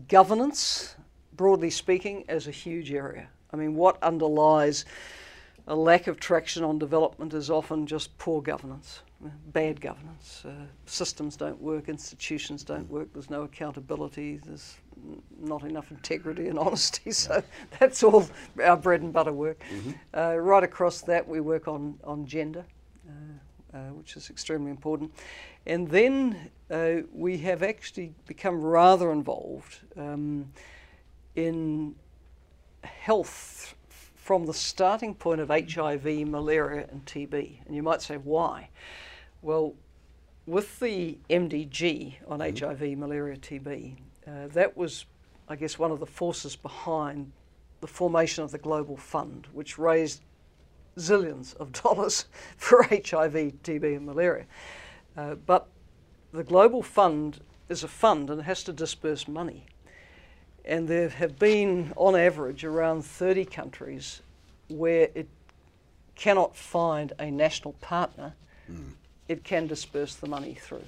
[0.07, 0.95] governance,
[1.35, 3.27] broadly speaking, as a huge area.
[3.51, 4.85] I mean, what underlies
[5.67, 10.43] a lack of traction on development is often just poor governance, uh, bad governance.
[10.45, 10.51] Uh,
[10.85, 14.77] systems don't work, institutions don't work, there's no accountability, there's
[15.39, 17.11] not enough integrity and honesty.
[17.11, 17.43] So
[17.79, 18.27] that's all
[18.63, 19.59] our bread and butter work.
[19.71, 19.91] Mm-hmm.
[20.13, 22.65] Uh, right across that, we work on, on gender,
[23.07, 25.13] uh, uh, which is extremely important.
[25.65, 30.51] And then uh, we have actually become rather involved um,
[31.35, 31.95] in
[32.83, 33.74] health
[34.25, 37.59] from the starting point of HIV, malaria, and TB.
[37.63, 38.69] And you might say, why?
[39.43, 39.75] Well,
[40.47, 42.65] with the MDG on mm-hmm.
[42.65, 43.97] HIV, malaria, TB,
[44.27, 45.05] uh, that was,
[45.47, 47.33] I guess, one of the forces behind
[47.81, 50.23] the formation of the Global Fund, which raised
[50.97, 52.25] zillions of dollars
[52.57, 54.47] for HIV, TB, and malaria.
[55.15, 55.67] Uh, but
[56.33, 59.67] the Global Fund is a fund and it has to disperse money.
[60.65, 64.21] And there have been, on average, around 30 countries
[64.67, 65.27] where it
[66.15, 68.33] cannot find a national partner,
[68.71, 68.91] mm.
[69.27, 70.83] it can disperse the money through.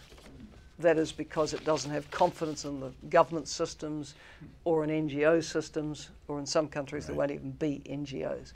[0.79, 4.15] That is because it doesn't have confidence in the government systems
[4.63, 7.07] or in NGO systems, or in some countries right.
[7.07, 8.53] there won't even be NGOs.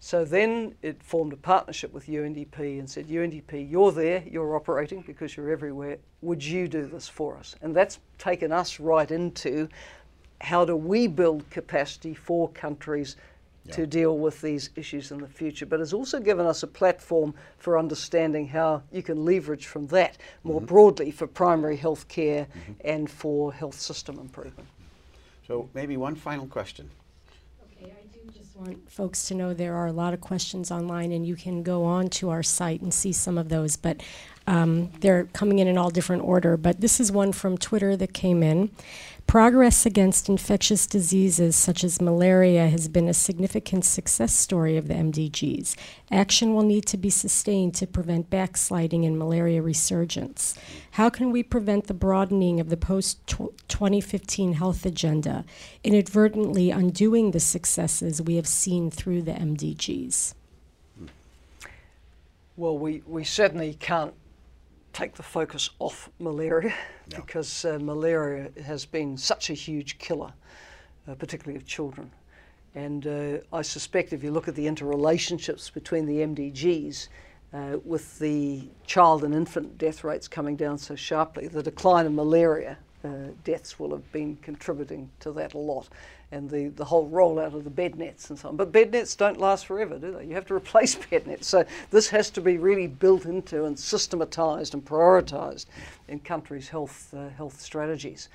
[0.00, 5.02] So then it formed a partnership with UNDP and said, UNDP, you're there, you're operating
[5.02, 5.98] because you're everywhere.
[6.22, 7.56] Would you do this for us?
[7.62, 9.68] And that's taken us right into
[10.40, 13.16] how do we build capacity for countries
[13.68, 13.74] yeah.
[13.74, 17.34] to deal with these issues in the future, but has also given us a platform
[17.58, 20.66] for understanding how you can leverage from that more mm-hmm.
[20.66, 22.72] broadly for primary health care mm-hmm.
[22.84, 24.68] and for health system improvement.
[25.46, 26.90] So, maybe one final question.
[27.80, 31.12] Okay, I do just want folks to know there are a lot of questions online,
[31.12, 33.76] and you can go on to our site and see some of those.
[33.76, 34.02] But
[34.46, 38.12] um, they're coming in in all different order, but this is one from Twitter that
[38.12, 38.70] came in.
[39.28, 44.94] Progress against infectious diseases such as malaria has been a significant success story of the
[44.94, 45.76] MDGs.
[46.10, 50.54] Action will need to be sustained to prevent backsliding in malaria resurgence.
[50.92, 55.44] How can we prevent the broadening of the post 2015 health agenda,
[55.84, 60.32] inadvertently undoing the successes we have seen through the MDGs?
[62.56, 64.14] Well, we, we certainly can't
[64.92, 66.74] take the focus off malaria
[67.10, 67.16] no.
[67.16, 70.32] because uh, malaria has been such a huge killer,
[71.06, 72.10] uh, particularly of children.
[72.74, 77.08] And uh, I suspect if you look at the interrelationships between the MDGs,
[77.52, 82.12] uh, with the child and infant death rates coming down so sharply, the decline of
[82.12, 82.76] malaria
[83.08, 85.88] uh, deaths will have been contributing to that a lot
[86.30, 88.56] and the, the whole rollout of the bed nets and so on.
[88.56, 90.26] But bed nets don't last forever, do they?
[90.26, 91.46] You have to replace bed nets.
[91.46, 95.66] So this has to be really built into and systematized and prioritized
[96.08, 98.28] in countries' health, uh, health strategies.